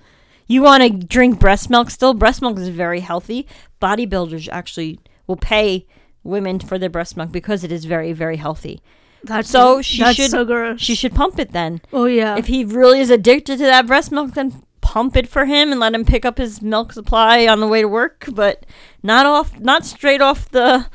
You 0.54 0.62
want 0.62 0.82
to 0.82 0.90
drink 0.90 1.38
breast 1.38 1.70
milk 1.70 1.90
still? 1.90 2.14
Breast 2.14 2.42
milk 2.42 2.58
is 2.58 2.68
very 2.68 3.00
healthy. 3.00 3.46
Bodybuilders 3.80 4.48
actually 4.50 4.98
will 5.26 5.36
pay 5.36 5.86
women 6.22 6.58
for 6.58 6.78
their 6.78 6.90
breast 6.90 7.16
milk 7.16 7.32
because 7.32 7.64
it 7.64 7.72
is 7.72 7.84
very 7.84 8.12
very 8.12 8.36
healthy. 8.36 8.82
That's 9.24 9.48
So 9.50 9.82
she 9.82 10.02
that's 10.02 10.16
should 10.16 10.30
so 10.30 10.44
gross. 10.44 10.80
she 10.80 10.94
should 10.94 11.14
pump 11.14 11.38
it 11.38 11.52
then. 11.52 11.80
Oh 11.92 12.06
yeah. 12.06 12.36
If 12.36 12.46
he 12.46 12.64
really 12.64 13.00
is 13.00 13.10
addicted 13.10 13.58
to 13.58 13.64
that 13.64 13.86
breast 13.86 14.10
milk, 14.12 14.32
then 14.34 14.62
pump 14.80 15.16
it 15.16 15.28
for 15.28 15.44
him 15.44 15.70
and 15.70 15.78
let 15.80 15.94
him 15.94 16.04
pick 16.04 16.24
up 16.24 16.38
his 16.38 16.60
milk 16.62 16.92
supply 16.92 17.46
on 17.46 17.60
the 17.60 17.68
way 17.68 17.82
to 17.82 17.88
work, 17.88 18.24
but 18.32 18.64
not 19.02 19.26
off 19.26 19.58
not 19.60 19.84
straight 19.84 20.20
off 20.22 20.50
the 20.50 20.86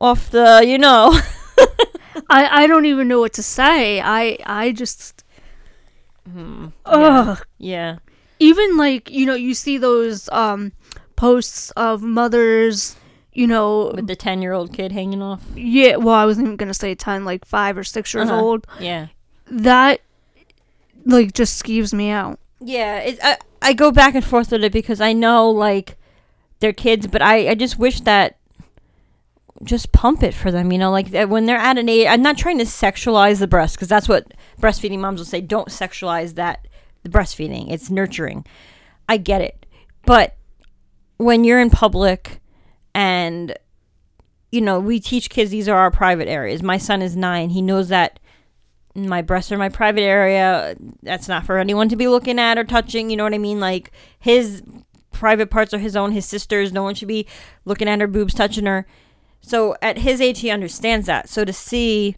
off 0.00 0.30
the, 0.30 0.62
you 0.66 0.78
know. 0.78 1.12
I 2.28 2.64
I 2.64 2.66
don't 2.66 2.86
even 2.86 3.08
know 3.08 3.20
what 3.20 3.32
to 3.34 3.42
say. 3.42 4.00
I 4.00 4.38
I 4.44 4.72
just. 4.72 5.24
Hmm, 6.30 6.68
Ugh. 6.86 7.44
yeah. 7.58 7.96
Even 8.38 8.76
like 8.76 9.10
you 9.10 9.26
know 9.26 9.34
you 9.34 9.54
see 9.54 9.78
those 9.78 10.28
um 10.30 10.72
posts 11.16 11.70
of 11.72 12.02
mothers. 12.02 12.96
You 13.36 13.48
know, 13.48 13.90
With 13.92 14.06
the 14.06 14.14
10-year-old 14.14 14.72
kid 14.72 14.92
hanging 14.92 15.20
off. 15.20 15.42
yeah. 15.56 15.96
Well, 15.96 16.14
I 16.14 16.24
wasn't 16.24 16.46
even 16.46 16.56
gonna 16.56 16.72
say 16.72 16.94
ten, 16.94 17.24
like 17.24 17.44
five 17.44 17.76
or 17.76 17.82
six 17.82 18.14
years 18.14 18.30
Uh-huh. 18.30 18.40
old. 18.40 18.66
Yeah. 18.78 19.08
That 19.50 20.00
like 21.04 21.32
just 21.34 21.60
skeeves 21.60 21.92
me 21.92 22.10
out. 22.10 22.38
Yeah, 22.60 22.98
it, 22.98 23.18
I 23.22 23.36
I 23.60 23.72
go 23.72 23.90
back 23.90 24.14
and 24.14 24.24
forth 24.24 24.52
with 24.52 24.62
it 24.62 24.72
because 24.72 25.00
I 25.00 25.12
know 25.14 25.50
like 25.50 25.96
they're 26.60 26.72
kids, 26.72 27.08
but 27.08 27.22
I 27.22 27.48
I 27.50 27.54
just 27.56 27.76
wish 27.76 28.00
that 28.02 28.36
just 29.64 29.90
pump 29.92 30.22
it 30.22 30.32
for 30.34 30.50
them. 30.52 30.70
You 30.72 30.78
know, 30.78 30.90
like 30.92 31.08
when 31.28 31.46
they're 31.46 31.56
at 31.58 31.76
an 31.76 31.88
age. 31.88 32.06
I'm 32.08 32.22
not 32.22 32.38
trying 32.38 32.58
to 32.58 32.64
sexualize 32.64 33.38
the 33.40 33.46
breast 33.48 33.74
because 33.76 33.88
that's 33.88 34.08
what 34.08 34.32
breastfeeding 34.60 35.00
moms 35.00 35.18
will 35.20 35.26
say. 35.26 35.40
Don't 35.40 35.68
sexualize 35.68 36.34
that 36.36 36.66
breastfeeding. 37.04 37.70
It's 37.70 37.90
nurturing. 37.90 38.46
I 39.08 39.16
get 39.16 39.42
it, 39.42 39.66
but 40.06 40.36
when 41.16 41.44
you're 41.44 41.60
in 41.60 41.70
public 41.70 42.40
and 42.94 43.56
you 44.50 44.60
know 44.60 44.80
we 44.80 45.00
teach 45.00 45.30
kids 45.30 45.50
these 45.50 45.68
are 45.68 45.78
our 45.78 45.90
private 45.90 46.28
areas. 46.28 46.62
My 46.62 46.78
son 46.78 47.02
is 47.02 47.16
nine. 47.16 47.50
He 47.50 47.62
knows 47.62 47.88
that 47.88 48.18
my 48.94 49.22
breasts 49.22 49.50
are 49.50 49.58
my 49.58 49.68
private 49.68 50.02
area. 50.02 50.76
That's 51.02 51.28
not 51.28 51.44
for 51.44 51.58
anyone 51.58 51.88
to 51.88 51.96
be 51.96 52.08
looking 52.08 52.38
at 52.38 52.58
or 52.58 52.64
touching. 52.64 53.10
You 53.10 53.16
know 53.16 53.24
what 53.24 53.34
I 53.34 53.38
mean? 53.38 53.60
Like 53.60 53.90
his 54.18 54.62
private 55.10 55.50
parts 55.50 55.74
are 55.74 55.78
his 55.78 55.96
own. 55.96 56.12
His 56.12 56.26
sisters, 56.26 56.72
no 56.72 56.82
one 56.82 56.94
should 56.94 57.08
be 57.08 57.26
looking 57.64 57.88
at 57.88 58.00
her 58.00 58.06
boobs, 58.06 58.34
touching 58.34 58.66
her. 58.66 58.86
So 59.40 59.76
at 59.82 59.98
his 59.98 60.20
age, 60.20 60.40
he 60.40 60.50
understands 60.50 61.06
that. 61.06 61.28
So 61.28 61.44
to 61.44 61.52
see, 61.52 62.16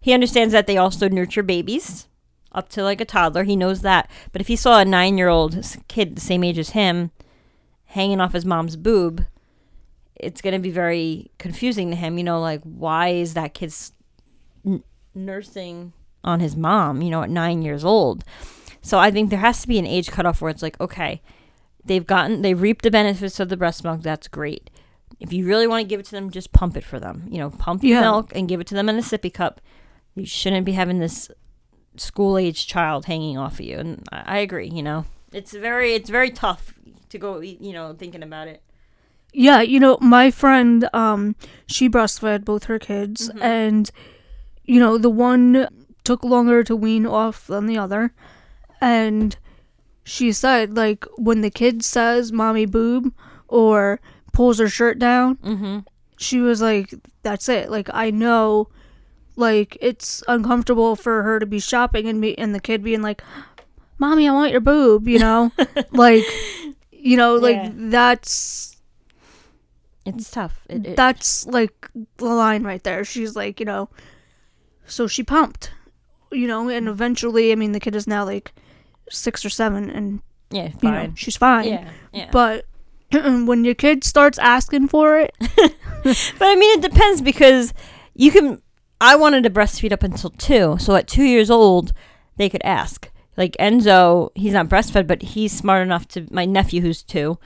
he 0.00 0.12
understands 0.12 0.52
that 0.52 0.66
they 0.66 0.76
also 0.76 1.08
nurture 1.08 1.42
babies 1.42 2.08
up 2.52 2.68
to 2.70 2.82
like 2.82 3.00
a 3.00 3.04
toddler. 3.04 3.44
He 3.44 3.56
knows 3.56 3.82
that. 3.82 4.10
But 4.32 4.40
if 4.40 4.48
he 4.48 4.56
saw 4.56 4.78
a 4.80 4.84
nine-year-old 4.84 5.78
kid 5.88 6.16
the 6.16 6.20
same 6.20 6.42
age 6.44 6.58
as 6.58 6.70
him 6.70 7.10
hanging 7.86 8.20
off 8.20 8.32
his 8.32 8.44
mom's 8.44 8.76
boob, 8.76 9.24
it's 10.14 10.40
gonna 10.40 10.58
be 10.58 10.70
very 10.70 11.30
confusing 11.38 11.90
to 11.90 11.96
him. 11.96 12.18
You 12.18 12.24
know, 12.24 12.40
like 12.40 12.62
why 12.62 13.08
is 13.08 13.34
that 13.34 13.54
kid 13.54 13.72
n- 14.64 14.82
nursing 15.14 15.92
on 16.24 16.40
his 16.40 16.56
mom, 16.56 17.02
you 17.02 17.10
know, 17.10 17.22
at 17.22 17.30
nine 17.30 17.62
years 17.62 17.84
old. 17.84 18.24
So 18.82 18.98
I 18.98 19.10
think 19.10 19.30
there 19.30 19.38
has 19.38 19.60
to 19.62 19.68
be 19.68 19.78
an 19.78 19.86
age 19.86 20.10
cutoff 20.10 20.40
where 20.40 20.50
it's 20.50 20.62
like, 20.62 20.80
okay, 20.80 21.20
they've 21.84 22.06
gotten, 22.06 22.42
they've 22.42 22.60
reaped 22.60 22.82
the 22.82 22.90
benefits 22.90 23.38
of 23.40 23.48
the 23.48 23.56
breast 23.56 23.84
milk. 23.84 24.02
That's 24.02 24.28
great. 24.28 24.70
If 25.20 25.32
you 25.32 25.46
really 25.46 25.66
want 25.66 25.82
to 25.82 25.88
give 25.88 26.00
it 26.00 26.06
to 26.06 26.12
them, 26.12 26.30
just 26.30 26.52
pump 26.52 26.76
it 26.76 26.84
for 26.84 26.98
them. 27.00 27.26
You 27.30 27.38
know, 27.38 27.50
pump 27.50 27.80
the 27.82 27.88
Yeah. 27.88 28.00
milk 28.00 28.32
and 28.34 28.48
give 28.48 28.60
it 28.60 28.66
to 28.68 28.74
them 28.74 28.88
in 28.88 28.96
a 28.96 29.02
sippy 29.02 29.32
cup. 29.32 29.60
You 30.14 30.26
shouldn't 30.26 30.66
be 30.66 30.72
having 30.72 30.98
this 30.98 31.30
school 32.00 32.36
age 32.38 32.66
child 32.66 33.06
hanging 33.06 33.38
off 33.38 33.54
of 33.54 33.66
you. 33.66 33.78
And 33.78 34.02
I, 34.12 34.22
I 34.26 34.38
agree. 34.38 34.68
You 34.68 34.82
know, 34.82 35.04
it's 35.32 35.52
very, 35.52 35.94
it's 35.94 36.10
very 36.10 36.30
tough 36.30 36.74
to 37.10 37.18
go, 37.18 37.40
you 37.40 37.72
know, 37.72 37.94
thinking 37.98 38.22
about 38.22 38.48
it. 38.48 38.62
Yeah, 39.32 39.60
you 39.60 39.78
know, 39.80 39.98
my 40.00 40.30
friend, 40.30 40.88
um, 40.94 41.36
she 41.66 41.88
breastfed 41.90 42.44
both 42.44 42.64
her 42.64 42.78
kids, 42.78 43.30
and 43.40 43.90
you 44.64 44.80
know, 44.80 44.96
the 44.96 45.10
one 45.10 45.68
took 46.04 46.24
longer 46.24 46.64
to 46.64 46.74
wean 46.74 47.04
off 47.06 47.46
than 47.46 47.66
the 47.66 47.76
other, 47.76 48.14
and 48.80 49.36
she 50.04 50.32
said, 50.32 50.76
like, 50.76 51.04
when 51.16 51.40
the 51.42 51.50
kid 51.50 51.84
says 51.84 52.32
"mommy 52.32 52.64
boob" 52.64 53.12
or 53.48 54.00
pulls 54.32 54.58
her 54.58 54.68
shirt 54.68 54.98
down, 54.98 55.36
Mm-hmm. 55.36 55.78
she 56.16 56.40
was 56.40 56.62
like, 56.62 56.94
"That's 57.22 57.48
it." 57.48 57.70
Like, 57.70 57.90
I 57.92 58.10
know, 58.10 58.68
like, 59.36 59.76
it's 59.80 60.22
uncomfortable 60.28 60.96
for 60.96 61.22
her 61.22 61.38
to 61.38 61.46
be 61.46 61.60
shopping 61.60 62.08
and 62.08 62.20
me 62.20 62.34
and 62.36 62.54
the 62.54 62.60
kid 62.60 62.82
being 62.82 63.02
like, 63.02 63.22
"Mommy, 63.98 64.28
I 64.28 64.32
want 64.32 64.50
your 64.52 64.60
boob," 64.60 65.06
you 65.06 65.18
know, 65.18 65.52
like, 65.92 66.24
you 66.90 67.16
know, 67.16 67.36
like 67.36 67.56
Yeah. 67.56 67.70
that's 67.74 68.76
It's 70.04 70.30
tough. 70.30 70.64
It, 70.68 70.86
it, 70.86 70.96
that's 70.96 71.46
like 71.46 71.88
the 72.16 72.26
line 72.26 72.62
right 72.64 72.82
there. 72.82 73.04
She's 73.04 73.36
like, 73.36 73.60
you 73.60 73.66
know, 73.66 73.88
so 74.86 75.06
she 75.06 75.22
pumped, 75.22 75.72
you 76.32 76.46
know, 76.46 76.68
and 76.68 76.88
eventually, 76.88 77.52
I 77.52 77.54
mean, 77.56 77.72
the 77.72 77.80
kid 77.80 77.94
is 77.94 78.06
now 78.06 78.24
like 78.24 78.52
six 79.10 79.44
or 79.44 79.50
seven, 79.50 79.90
and 79.90 80.20
yeah, 80.50 80.70
you 80.82 80.90
know, 80.90 81.12
she's 81.16 81.36
fine. 81.36 81.68
Yeah, 81.68 81.90
yeah. 82.12 82.28
But 82.30 82.64
when 83.12 83.64
your 83.64 83.74
kid 83.74 84.04
starts 84.04 84.38
asking 84.38 84.88
for 84.88 85.18
it, 85.18 85.34
But 86.38 86.46
I 86.48 86.54
mean, 86.54 86.78
it 86.78 86.82
depends 86.82 87.20
because 87.20 87.74
you 88.14 88.30
can. 88.30 88.62
I 89.00 89.16
wanted 89.16 89.44
to 89.44 89.50
breastfeed 89.50 89.92
up 89.92 90.02
until 90.02 90.30
two, 90.30 90.76
so 90.78 90.94
at 90.94 91.06
two 91.06 91.24
years 91.24 91.50
old, 91.50 91.92
they 92.36 92.48
could 92.48 92.62
ask. 92.64 93.10
Like 93.36 93.56
Enzo, 93.60 94.30
he's 94.34 94.54
not 94.54 94.68
breastfed, 94.68 95.06
but 95.06 95.22
he's 95.22 95.52
smart 95.52 95.82
enough 95.82 96.08
to. 96.08 96.26
My 96.30 96.46
nephew, 96.46 96.80
who's 96.80 97.02
two, 97.02 97.38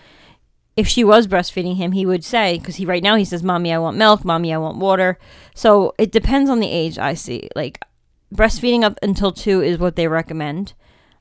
if 0.76 0.86
she 0.86 1.02
was 1.02 1.26
breastfeeding 1.26 1.76
him, 1.76 1.92
he 1.92 2.06
would 2.06 2.24
say 2.24 2.58
because 2.58 2.76
he 2.76 2.86
right 2.86 3.02
now 3.02 3.16
he 3.16 3.24
says, 3.24 3.42
"Mommy, 3.42 3.72
I 3.72 3.78
want 3.78 3.96
milk. 3.96 4.24
Mommy, 4.24 4.54
I 4.54 4.58
want 4.58 4.78
water." 4.78 5.18
So 5.54 5.94
it 5.98 6.12
depends 6.12 6.48
on 6.48 6.60
the 6.60 6.70
age. 6.70 6.98
I 6.98 7.14
see. 7.14 7.48
Like 7.56 7.80
breastfeeding 8.32 8.84
up 8.84 8.98
until 9.02 9.32
two 9.32 9.60
is 9.60 9.78
what 9.78 9.96
they 9.96 10.06
recommend, 10.06 10.74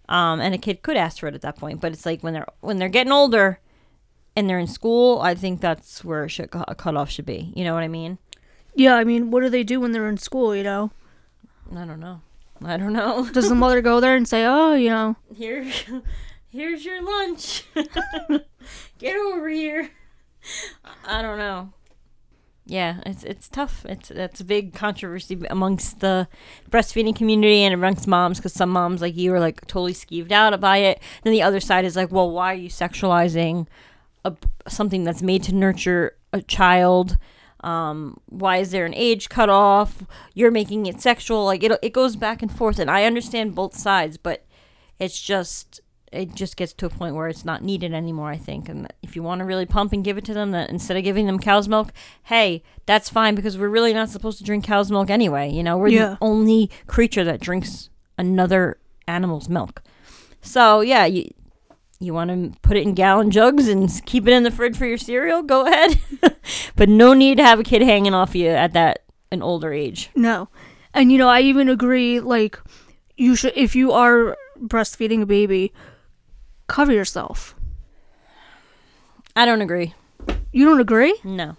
um, 0.07 0.39
and 0.39 0.53
a 0.53 0.59
kid 0.59 0.83
could 0.83 0.97
ask 0.97 1.19
for 1.19 1.27
it 1.27 1.35
at 1.35 1.41
that 1.41 1.57
point. 1.57 1.81
But 1.81 1.93
it's 1.93 2.05
like 2.05 2.21
when 2.21 2.33
they're 2.33 2.47
when 2.61 2.77
they're 2.77 2.89
getting 2.89 3.11
older 3.11 3.59
and 4.35 4.47
they're 4.47 4.59
in 4.59 4.67
school, 4.67 5.19
I 5.19 5.33
think 5.33 5.61
that's 5.61 6.05
where 6.05 6.29
should, 6.29 6.49
a 6.53 6.75
cutoff 6.75 7.09
should 7.09 7.25
be. 7.25 7.51
You 7.55 7.63
know 7.63 7.73
what 7.73 7.83
I 7.83 7.87
mean? 7.87 8.19
Yeah, 8.79 8.95
I 8.95 9.03
mean, 9.03 9.29
what 9.29 9.41
do 9.41 9.49
they 9.49 9.63
do 9.63 9.79
when 9.79 9.91
they're 9.91 10.07
in 10.07 10.17
school? 10.17 10.55
You 10.55 10.63
know, 10.63 10.91
I 11.75 11.85
don't 11.85 11.99
know. 11.99 12.21
I 12.63 12.77
don't 12.77 12.93
know. 12.93 13.29
does 13.33 13.49
the 13.49 13.55
mother 13.55 13.81
go 13.81 13.99
there 13.99 14.15
and 14.15 14.27
say, 14.27 14.45
"Oh, 14.45 14.73
you 14.73 14.89
know, 14.89 15.15
Here, 15.35 15.69
here's 16.49 16.85
your 16.85 17.01
lunch. 17.01 17.65
Get 18.97 19.15
over 19.15 19.49
here. 19.49 19.91
I 21.05 21.21
don't 21.21 21.37
know. 21.37 21.73
Yeah, 22.65 23.01
it's 23.05 23.23
it's 23.23 23.49
tough. 23.49 23.85
It's 23.85 24.09
that's 24.09 24.39
a 24.39 24.45
big 24.45 24.73
controversy 24.73 25.41
amongst 25.49 26.01
the 26.01 26.27
breastfeeding 26.69 27.15
community 27.15 27.63
and 27.63 27.73
amongst 27.73 28.07
moms 28.07 28.37
because 28.37 28.53
some 28.53 28.69
moms 28.69 29.01
like 29.01 29.17
you 29.17 29.33
are 29.33 29.39
like 29.39 29.61
totally 29.61 29.93
skeeved 29.93 30.31
out 30.31 30.59
by 30.61 30.77
it. 30.77 31.01
Then 31.23 31.33
the 31.33 31.41
other 31.41 31.59
side 31.59 31.83
is 31.83 31.95
like, 31.95 32.11
well, 32.11 32.29
why 32.29 32.53
are 32.53 32.57
you 32.57 32.69
sexualizing 32.69 33.67
a, 34.23 34.35
something 34.67 35.03
that's 35.03 35.23
made 35.23 35.43
to 35.43 35.55
nurture 35.55 36.15
a 36.31 36.41
child? 36.41 37.17
Um, 37.61 38.19
why 38.27 38.57
is 38.57 38.71
there 38.71 38.85
an 38.85 38.93
age 38.95 39.29
cutoff? 39.29 40.03
You're 40.33 40.51
making 40.51 40.85
it 40.85 41.01
sexual. 41.01 41.45
Like 41.45 41.63
it, 41.63 41.71
it 41.81 41.93
goes 41.93 42.15
back 42.15 42.41
and 42.41 42.51
forth, 42.51 42.79
and 42.79 42.89
I 42.89 43.03
understand 43.05 43.55
both 43.55 43.75
sides, 43.75 44.17
but 44.17 44.45
it's 44.99 45.19
just 45.21 45.81
it 46.11 46.33
just 46.33 46.57
gets 46.57 46.73
to 46.73 46.87
a 46.87 46.89
point 46.89 47.13
where 47.13 47.27
it's 47.27 47.45
not 47.45 47.63
needed 47.63 47.93
anymore. 47.93 48.29
I 48.31 48.37
think, 48.37 48.67
and 48.67 48.91
if 49.03 49.15
you 49.15 49.21
want 49.21 49.39
to 49.39 49.45
really 49.45 49.65
pump 49.67 49.93
and 49.93 50.03
give 50.03 50.17
it 50.17 50.25
to 50.25 50.33
them, 50.33 50.51
that 50.51 50.69
instead 50.69 50.97
of 50.97 51.03
giving 51.03 51.27
them 51.27 51.37
cow's 51.39 51.67
milk, 51.67 51.91
hey, 52.23 52.63
that's 52.87 53.09
fine 53.09 53.35
because 53.35 53.57
we're 53.57 53.69
really 53.69 53.93
not 53.93 54.09
supposed 54.09 54.37
to 54.39 54.43
drink 54.43 54.63
cow's 54.63 54.89
milk 54.89 55.09
anyway. 55.09 55.51
You 55.51 55.61
know, 55.63 55.77
we're 55.77 55.89
Yeah. 55.89 56.09
the 56.11 56.17
only 56.21 56.71
creature 56.87 57.23
that 57.25 57.39
drinks 57.41 57.89
another 58.17 58.79
animal's 59.07 59.49
milk. 59.49 59.83
So 60.41 60.81
yeah, 60.81 61.05
you 61.05 61.29
you 61.99 62.13
want 62.13 62.29
to 62.29 62.59
put 62.61 62.77
it 62.77 62.83
in 62.83 62.93
gallon 62.93 63.29
jugs 63.29 63.67
and 63.67 63.89
keep 64.05 64.27
it 64.27 64.33
in 64.33 64.43
the 64.43 64.51
fridge 64.51 64.77
for 64.77 64.85
your 64.85 64.97
cereal? 64.97 65.43
Go 65.43 65.65
ahead, 65.65 65.99
but 66.75 66.89
no 66.89 67.13
need 67.13 67.37
to 67.37 67.43
have 67.43 67.59
a 67.59 67.63
kid 67.63 67.81
hanging 67.81 68.13
off 68.13 68.35
you 68.35 68.49
at 68.49 68.73
that 68.73 69.03
an 69.31 69.41
older 69.41 69.73
age. 69.73 70.09
No. 70.15 70.49
And 70.93 71.11
you 71.11 71.17
know, 71.17 71.29
I 71.29 71.41
even 71.41 71.69
agree 71.69 72.19
like 72.19 72.59
you 73.17 73.35
should 73.35 73.53
if 73.55 73.75
you 73.75 73.91
are 73.91 74.37
breastfeeding 74.59 75.21
a 75.21 75.25
baby, 75.25 75.73
cover 76.67 76.91
yourself. 76.91 77.55
I 79.35 79.45
don't 79.45 79.61
agree. 79.61 79.93
You 80.51 80.65
don't 80.65 80.81
agree? 80.81 81.17
No, 81.23 81.55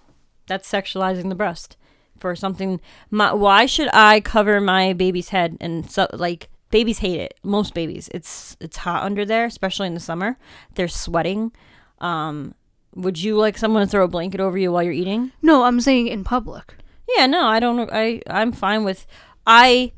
that's 0.46 0.70
sexualizing 0.70 1.28
the 1.28 1.34
breast 1.34 1.76
for 2.18 2.34
something. 2.36 2.80
My, 3.10 3.32
why 3.32 3.66
should 3.66 3.88
I 3.92 4.20
cover 4.20 4.60
my 4.60 4.92
baby's 4.92 5.30
head 5.30 5.56
and 5.60 5.90
so 5.90 6.08
like 6.12 6.49
babies 6.70 6.98
hate 6.98 7.20
it. 7.20 7.34
Most 7.42 7.74
babies, 7.74 8.08
it's 8.12 8.56
it's 8.60 8.78
hot 8.78 9.02
under 9.02 9.24
there, 9.24 9.44
especially 9.44 9.86
in 9.86 9.94
the 9.94 10.00
summer. 10.00 10.38
They're 10.74 10.88
sweating. 10.88 11.52
Um, 11.98 12.54
would 12.94 13.22
you 13.22 13.36
like 13.36 13.58
someone 13.58 13.82
to 13.82 13.90
throw 13.90 14.04
a 14.04 14.08
blanket 14.08 14.40
over 14.40 14.58
you 14.58 14.72
while 14.72 14.82
you're 14.82 14.92
eating? 14.92 15.32
No, 15.42 15.64
I'm 15.64 15.80
saying 15.80 16.08
in 16.08 16.24
public. 16.24 16.74
Yeah, 17.16 17.26
no, 17.26 17.46
I 17.46 17.60
don't. 17.60 17.90
I 17.92 18.20
I'm 18.28 18.52
fine 18.52 18.84
with. 18.84 19.06
I 19.46 19.92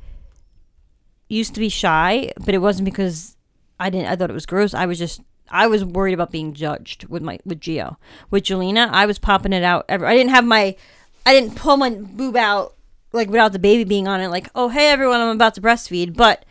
used 1.29 1.55
to 1.55 1.61
be 1.61 1.69
shy, 1.69 2.33
but 2.45 2.55
it 2.55 2.59
wasn't 2.59 2.85
because 2.85 3.37
I 3.79 3.91
didn't. 3.91 4.09
I 4.09 4.17
thought 4.17 4.31
it 4.31 4.35
was 4.35 4.47
gross. 4.47 4.75
I 4.75 4.87
was 4.87 4.99
just. 4.99 5.21
I 5.51 5.67
was 5.67 5.85
worried 5.85 6.15
about 6.15 6.31
being 6.31 6.55
judged 6.55 7.07
with 7.09 7.23
my 7.23 7.39
with 7.45 7.61
Gio. 7.61 7.97
With 8.31 8.45
Jelena, 8.45 8.89
I 8.91 9.07
was 9.07 9.19
popping 9.19 9.53
it 9.53 9.65
out. 9.65 9.85
Every, 9.89 10.07
I 10.07 10.17
didn't 10.17 10.31
have 10.31 10.45
my. 10.45 10.77
I 11.25 11.35
didn't 11.35 11.57
pull 11.57 11.77
my 11.77 11.91
boob 11.91 12.37
out 12.37 12.75
like 13.13 13.29
without 13.29 13.53
the 13.53 13.59
baby 13.59 13.85
being 13.85 14.09
on 14.09 14.21
it. 14.21 14.29
Like, 14.29 14.49
oh 14.55 14.69
hey 14.69 14.89
everyone, 14.89 15.21
I'm 15.21 15.29
about 15.35 15.55
to 15.55 15.61
breastfeed. 15.61 16.17
But 16.17 16.45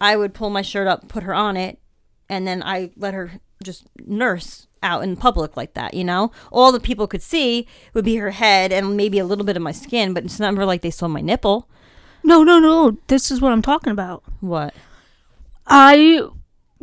I 0.00 0.16
would 0.16 0.34
pull 0.34 0.50
my 0.50 0.62
shirt 0.62 0.86
up, 0.86 1.08
put 1.08 1.22
her 1.22 1.34
on 1.34 1.56
it, 1.56 1.78
and 2.28 2.46
then 2.46 2.62
I 2.62 2.90
let 2.96 3.14
her 3.14 3.40
just 3.62 3.86
nurse 4.06 4.66
out 4.82 5.02
in 5.02 5.16
public 5.16 5.56
like 5.56 5.74
that, 5.74 5.94
you 5.94 6.04
know? 6.04 6.30
All 6.52 6.70
the 6.70 6.80
people 6.80 7.06
could 7.06 7.22
see 7.22 7.66
would 7.94 8.04
be 8.04 8.16
her 8.16 8.30
head 8.30 8.72
and 8.72 8.96
maybe 8.96 9.18
a 9.18 9.24
little 9.24 9.44
bit 9.44 9.56
of 9.56 9.62
my 9.62 9.72
skin, 9.72 10.14
but 10.14 10.24
it's 10.24 10.38
never 10.38 10.64
like 10.64 10.82
they 10.82 10.90
saw 10.90 11.08
my 11.08 11.20
nipple. 11.20 11.68
No, 12.22 12.42
no, 12.42 12.58
no. 12.58 12.98
This 13.08 13.30
is 13.30 13.40
what 13.40 13.52
I'm 13.52 13.62
talking 13.62 13.90
about. 13.90 14.22
What? 14.40 14.74
I 15.66 16.22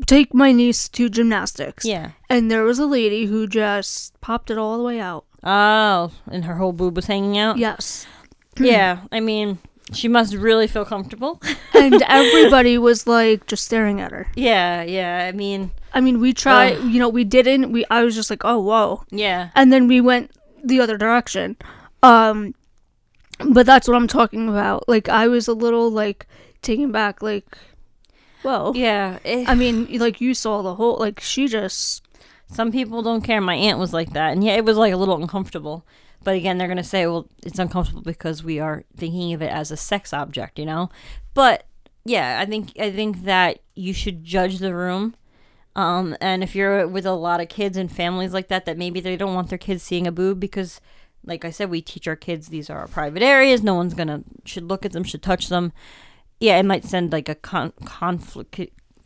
take 0.06 0.34
my 0.34 0.51
niece 0.51 0.89
to 0.89 1.10
gymnastics. 1.10 1.86
Yeah. 1.86 2.12
And 2.30 2.51
there 2.51 2.63
was 2.63 2.80
a 2.80 2.86
lady 2.86 3.25
who 3.25 3.47
just 3.47 4.19
popped 4.21 4.51
it 4.51 4.58
all 4.58 4.78
the 4.78 4.84
way 4.84 4.99
out. 4.99 5.25
Oh, 5.43 6.12
and 6.30 6.45
her 6.45 6.56
whole 6.56 6.73
boob 6.73 6.95
was 6.95 7.06
hanging 7.06 7.38
out? 7.38 7.58
Yes. 7.58 8.08
Yeah, 8.58 9.02
I 9.12 9.20
mean, 9.20 9.58
she 9.94 10.08
must 10.08 10.34
really 10.34 10.68
feel 10.68 10.86
comfortable. 10.86 11.41
And 11.76 12.02
everybody 12.08 12.78
was 12.78 13.06
like 13.06 13.48
just 13.48 13.65
staring 13.65 14.00
at 14.00 14.12
her. 14.12 14.28
yeah, 14.36 14.82
yeah, 14.84 15.26
I 15.28 15.34
mean, 15.34 15.72
I 15.94 16.00
mean, 16.00 16.22
we 16.22 16.32
tried, 16.34 16.80
you 16.84 17.00
know, 17.00 17.10
we 17.10 17.26
didn't. 17.26 17.72
We 17.74 17.84
I 17.89 18.04
was 18.06 18.15
just 18.15 18.30
like, 18.30 18.46
"Oh, 18.46 18.60
whoa." 18.60 19.04
yeah. 19.12 19.50
and 19.56 19.74
then 19.74 19.88
we 19.88 20.00
went 20.00 20.32
the 20.63 20.80
other 20.80 20.98
direction. 20.98 21.58
Um, 22.02 22.56
but 23.50 23.65
that's 23.65 23.88
what 23.89 23.96
I'm 23.98 24.08
talking 24.08 24.48
about. 24.48 24.88
Like 24.88 25.10
I 25.10 25.28
was 25.28 25.48
a 25.50 25.54
little 25.54 25.91
like 25.91 26.28
taken 26.62 26.91
back. 26.94 27.22
Like, 27.22 27.58
whoa. 28.41 28.72
Yeah, 28.74 29.20
it, 29.26 29.50
I 29.50 29.56
mean, 29.56 29.88
like 30.00 30.22
you 30.22 30.34
saw 30.34 30.62
the 30.62 30.76
whole. 30.76 30.98
Like 30.98 31.20
she 31.20 31.48
just. 31.48 32.08
some 32.48 32.72
people 32.72 33.02
don't 33.02 33.22
care. 33.22 33.41
My 33.41 33.56
aunt 33.56 33.80
was 33.80 33.91
like 33.91 34.13
that, 34.13 34.32
and 34.32 34.44
yeah, 34.44 34.56
it 34.56 34.63
was 34.63 34.78
like 34.78 34.94
a 34.94 34.98
little 34.98 35.22
uncomfortable. 35.22 35.86
But 36.25 36.35
again, 36.35 36.57
they're 36.57 36.67
gonna 36.67 36.83
say, 36.83 37.07
well, 37.07 37.29
it's 37.43 37.59
uncomfortable 37.59 38.01
because 38.01 38.43
we 38.43 38.59
are 38.59 38.83
thinking 38.97 39.31
of 39.33 39.41
it 39.41 39.51
as 39.51 39.71
a 39.71 39.77
sex 39.77 40.11
object, 40.11 40.59
you 40.59 40.65
know. 40.65 40.89
But 41.33 41.67
yeah, 42.03 42.39
I 42.41 42.45
think 42.45 42.77
I 42.79 42.91
think 42.91 43.23
that 43.23 43.59
you 43.75 43.93
should 43.93 44.25
judge 44.25 44.59
the 44.59 44.75
room. 44.75 45.15
Um, 45.75 46.17
and 46.19 46.41
if 46.41 46.55
you're 46.55 46.88
with 46.88 47.05
a 47.05 47.13
lot 47.13 47.41
of 47.41 47.49
kids 47.49 47.77
and 47.77 47.91
families 47.91 48.33
like 48.33 48.47
that, 48.47 48.65
that 48.65 48.77
maybe 48.77 48.99
they 48.99 49.17
don't 49.17 49.35
want 49.35 49.49
their 49.49 49.57
kids 49.57 49.83
seeing 49.83 50.07
a 50.07 50.11
boob 50.11 50.39
because, 50.39 50.81
like 51.23 51.45
I 51.45 51.51
said, 51.51 51.69
we 51.69 51.81
teach 51.81 52.07
our 52.07 52.15
kids 52.15 52.47
these 52.47 52.69
are 52.69 52.79
our 52.79 52.88
private 52.88 53.21
areas. 53.21 53.61
No 53.61 53.75
one's 53.75 53.93
gonna 53.93 54.23
should 54.45 54.67
look 54.67 54.83
at 54.83 54.93
them, 54.93 55.03
should 55.03 55.21
touch 55.21 55.47
them. 55.49 55.73
Yeah, 56.39 56.57
it 56.57 56.65
might 56.65 56.85
send 56.85 57.11
like 57.11 57.29
a 57.29 57.35
con- 57.35 57.73
conflict 57.85 58.59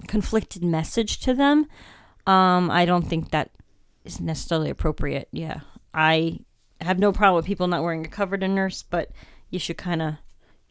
conflicted 0.07 0.63
message 0.63 1.19
to 1.19 1.33
them. 1.33 1.67
Um, 2.25 2.71
I 2.71 2.85
don't 2.85 3.07
think 3.07 3.31
that 3.31 3.51
is 4.05 4.21
necessarily 4.21 4.69
appropriate. 4.69 5.27
Yeah, 5.31 5.61
I 5.93 6.39
have 6.81 6.99
no 6.99 7.11
problem 7.11 7.35
with 7.37 7.45
people 7.45 7.67
not 7.67 7.83
wearing 7.83 8.05
a 8.05 8.09
cover 8.09 8.37
to 8.37 8.47
nurse, 8.47 8.83
but 8.83 9.11
you 9.49 9.59
should 9.59 9.77
kind 9.77 10.01
of 10.01 10.15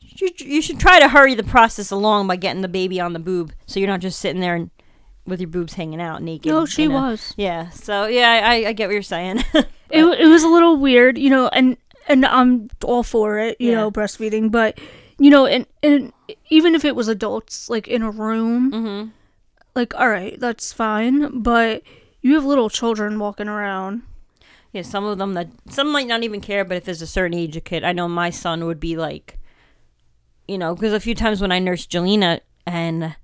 you, 0.00 0.28
you 0.38 0.62
should 0.62 0.80
try 0.80 0.98
to 1.00 1.08
hurry 1.08 1.34
the 1.34 1.42
process 1.42 1.90
along 1.90 2.26
by 2.26 2.36
getting 2.36 2.62
the 2.62 2.68
baby 2.68 3.00
on 3.00 3.12
the 3.12 3.18
boob, 3.18 3.52
so 3.66 3.78
you're 3.78 3.88
not 3.88 4.00
just 4.00 4.18
sitting 4.20 4.40
there 4.40 4.54
and 4.54 4.70
with 5.26 5.40
your 5.40 5.48
boobs 5.50 5.74
hanging 5.74 6.00
out 6.00 6.22
naked. 6.22 6.50
No, 6.50 6.64
she 6.64 6.84
you 6.84 6.88
know? 6.88 7.02
was. 7.02 7.34
Yeah. 7.36 7.68
So 7.70 8.06
yeah, 8.06 8.40
I, 8.44 8.68
I 8.68 8.72
get 8.72 8.86
what 8.88 8.94
you're 8.94 9.02
saying. 9.02 9.44
It 9.90 10.04
it 10.04 10.26
was 10.28 10.42
a 10.42 10.48
little 10.48 10.76
weird, 10.76 11.16
you 11.16 11.30
know, 11.30 11.48
and 11.48 11.78
and 12.08 12.26
I'm 12.26 12.68
all 12.84 13.02
for 13.02 13.38
it, 13.38 13.56
you 13.58 13.70
Yeah. 13.70 13.76
know, 13.76 13.90
breastfeeding, 13.90 14.50
but 14.50 14.78
you 15.18 15.30
know, 15.30 15.46
and 15.46 15.64
and 15.82 16.12
even 16.50 16.74
if 16.74 16.84
it 16.84 16.94
was 16.94 17.08
adults 17.08 17.70
like 17.70 17.88
in 17.88 18.02
a 18.02 18.10
room, 18.10 18.70
mm-hmm. 18.70 19.08
like 19.74 19.94
all 19.94 20.10
right, 20.10 20.38
that's 20.38 20.74
fine, 20.74 21.40
but 21.40 21.82
you 22.20 22.34
have 22.34 22.44
little 22.44 22.68
children 22.68 23.18
walking 23.18 23.48
around. 23.48 24.02
Yeah, 24.72 24.82
some 24.82 25.04
of 25.04 25.18
them 25.18 25.34
that 25.34 25.48
some 25.70 25.90
might 25.90 26.06
not 26.06 26.22
even 26.22 26.40
care, 26.40 26.64
but 26.64 26.76
if 26.76 26.84
there's 26.84 27.02
a 27.02 27.06
certain 27.06 27.36
age 27.36 27.56
of 27.56 27.64
kid, 27.64 27.84
I 27.84 27.92
know 27.92 28.08
my 28.08 28.30
son 28.30 28.66
would 28.66 28.78
be 28.78 28.96
like, 28.96 29.38
you 30.46 30.58
know, 30.58 30.74
because 30.74 30.92
a 30.92 31.00
few 31.00 31.14
times 31.14 31.40
when 31.40 31.52
I 31.52 31.58
nursed 31.58 31.90
Jelena 31.90 32.40
and 32.66 33.16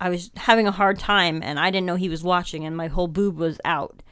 I 0.00 0.10
was 0.10 0.30
having 0.36 0.66
a 0.66 0.72
hard 0.72 0.98
time 0.98 1.42
and 1.42 1.58
I 1.58 1.70
didn't 1.70 1.86
know 1.86 1.96
he 1.96 2.08
was 2.08 2.22
watching 2.22 2.64
and 2.66 2.76
my 2.76 2.88
whole 2.88 3.08
boob 3.08 3.38
was 3.38 3.58
out, 3.64 4.02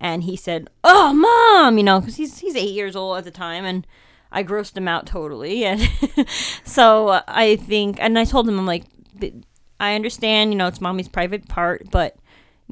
and 0.00 0.22
he 0.24 0.36
said, 0.36 0.68
"Oh, 0.82 1.12
mom," 1.12 1.78
you 1.78 1.84
know, 1.84 2.00
because 2.00 2.16
he's 2.16 2.38
he's 2.38 2.56
eight 2.56 2.72
years 2.72 2.96
old 2.96 3.18
at 3.18 3.24
the 3.24 3.30
time 3.30 3.64
and. 3.64 3.86
I 4.34 4.44
grossed 4.44 4.78
him 4.78 4.88
out 4.88 5.04
totally, 5.04 5.62
and 5.66 5.86
so 6.64 7.20
I 7.28 7.56
think, 7.56 7.98
and 8.00 8.18
I 8.18 8.24
told 8.24 8.48
him, 8.48 8.58
I'm 8.58 8.64
like, 8.64 8.84
I 9.78 9.94
understand, 9.94 10.52
you 10.52 10.56
know, 10.56 10.68
it's 10.68 10.80
mommy's 10.80 11.08
private 11.08 11.48
part, 11.48 11.90
but 11.90 12.16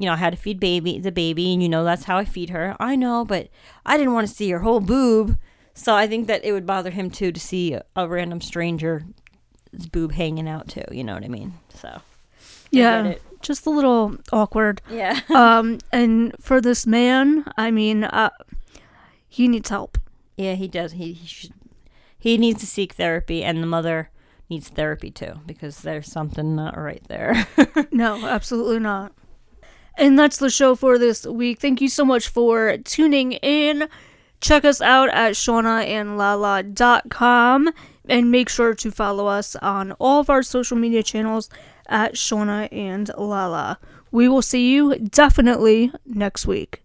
you 0.01 0.07
know, 0.07 0.13
I 0.13 0.17
had 0.17 0.31
to 0.31 0.37
feed 0.37 0.59
baby 0.59 0.99
the 0.99 1.11
baby, 1.11 1.53
and 1.53 1.61
you 1.63 1.69
know 1.69 1.83
that's 1.83 2.03
how 2.05 2.17
I 2.17 2.25
feed 2.25 2.49
her. 2.49 2.75
I 2.79 2.95
know, 2.95 3.23
but 3.23 3.47
I 3.85 3.97
didn't 3.97 4.13
want 4.13 4.27
to 4.27 4.33
see 4.33 4.49
her 4.51 4.59
whole 4.59 4.79
boob, 4.79 5.37
so 5.73 5.95
I 5.95 6.07
think 6.07 6.27
that 6.27 6.43
it 6.43 6.51
would 6.51 6.65
bother 6.65 6.89
him 6.91 7.09
too 7.09 7.31
to 7.31 7.39
see 7.39 7.73
a, 7.73 7.83
a 7.95 8.07
random 8.07 8.41
stranger's 8.41 9.03
boob 9.91 10.11
hanging 10.13 10.49
out 10.49 10.67
too. 10.67 10.83
You 10.91 11.03
know 11.03 11.13
what 11.13 11.23
I 11.23 11.27
mean? 11.29 11.53
So 11.75 12.01
Yeah, 12.71 13.05
it. 13.05 13.21
just 13.41 13.65
a 13.65 13.69
little 13.69 14.17
awkward. 14.31 14.81
yeah, 14.89 15.19
um, 15.29 15.77
and 15.91 16.35
for 16.39 16.59
this 16.61 16.85
man, 16.87 17.45
I 17.57 17.71
mean, 17.71 18.03
uh, 18.05 18.31
he 19.27 19.47
needs 19.47 19.69
help. 19.69 19.97
yeah, 20.37 20.55
he 20.55 20.67
does. 20.67 20.93
He 20.93 21.13
he 21.13 21.27
should 21.27 21.53
he 22.19 22.37
needs 22.37 22.59
to 22.61 22.65
seek 22.67 22.93
therapy, 22.93 23.43
and 23.43 23.61
the 23.63 23.67
mother 23.67 24.09
needs 24.49 24.67
therapy 24.69 25.09
too 25.09 25.39
because 25.45 25.81
there's 25.81 26.11
something 26.11 26.55
not 26.55 26.77
right 26.77 27.03
there. 27.07 27.47
No, 27.93 28.25
absolutely 28.27 28.79
not. 28.79 29.11
And 30.01 30.17
that's 30.17 30.37
the 30.37 30.49
show 30.49 30.73
for 30.73 30.97
this 30.97 31.27
week. 31.27 31.59
Thank 31.59 31.79
you 31.79 31.87
so 31.87 32.03
much 32.03 32.27
for 32.27 32.75
tuning 32.77 33.33
in. 33.33 33.87
Check 34.39 34.65
us 34.65 34.81
out 34.81 35.09
at 35.09 35.33
shaunaandlala.com 35.33 37.69
and 38.09 38.31
make 38.31 38.49
sure 38.49 38.73
to 38.73 38.89
follow 38.89 39.27
us 39.27 39.55
on 39.57 39.91
all 39.99 40.19
of 40.19 40.31
our 40.31 40.41
social 40.41 40.75
media 40.75 41.03
channels 41.03 41.51
at 41.85 42.15
Shauna 42.15 42.67
and 42.71 43.11
Lala. 43.15 43.77
We 44.09 44.27
will 44.27 44.41
see 44.41 44.71
you 44.71 44.97
definitely 44.97 45.91
next 46.07 46.47
week. 46.47 46.80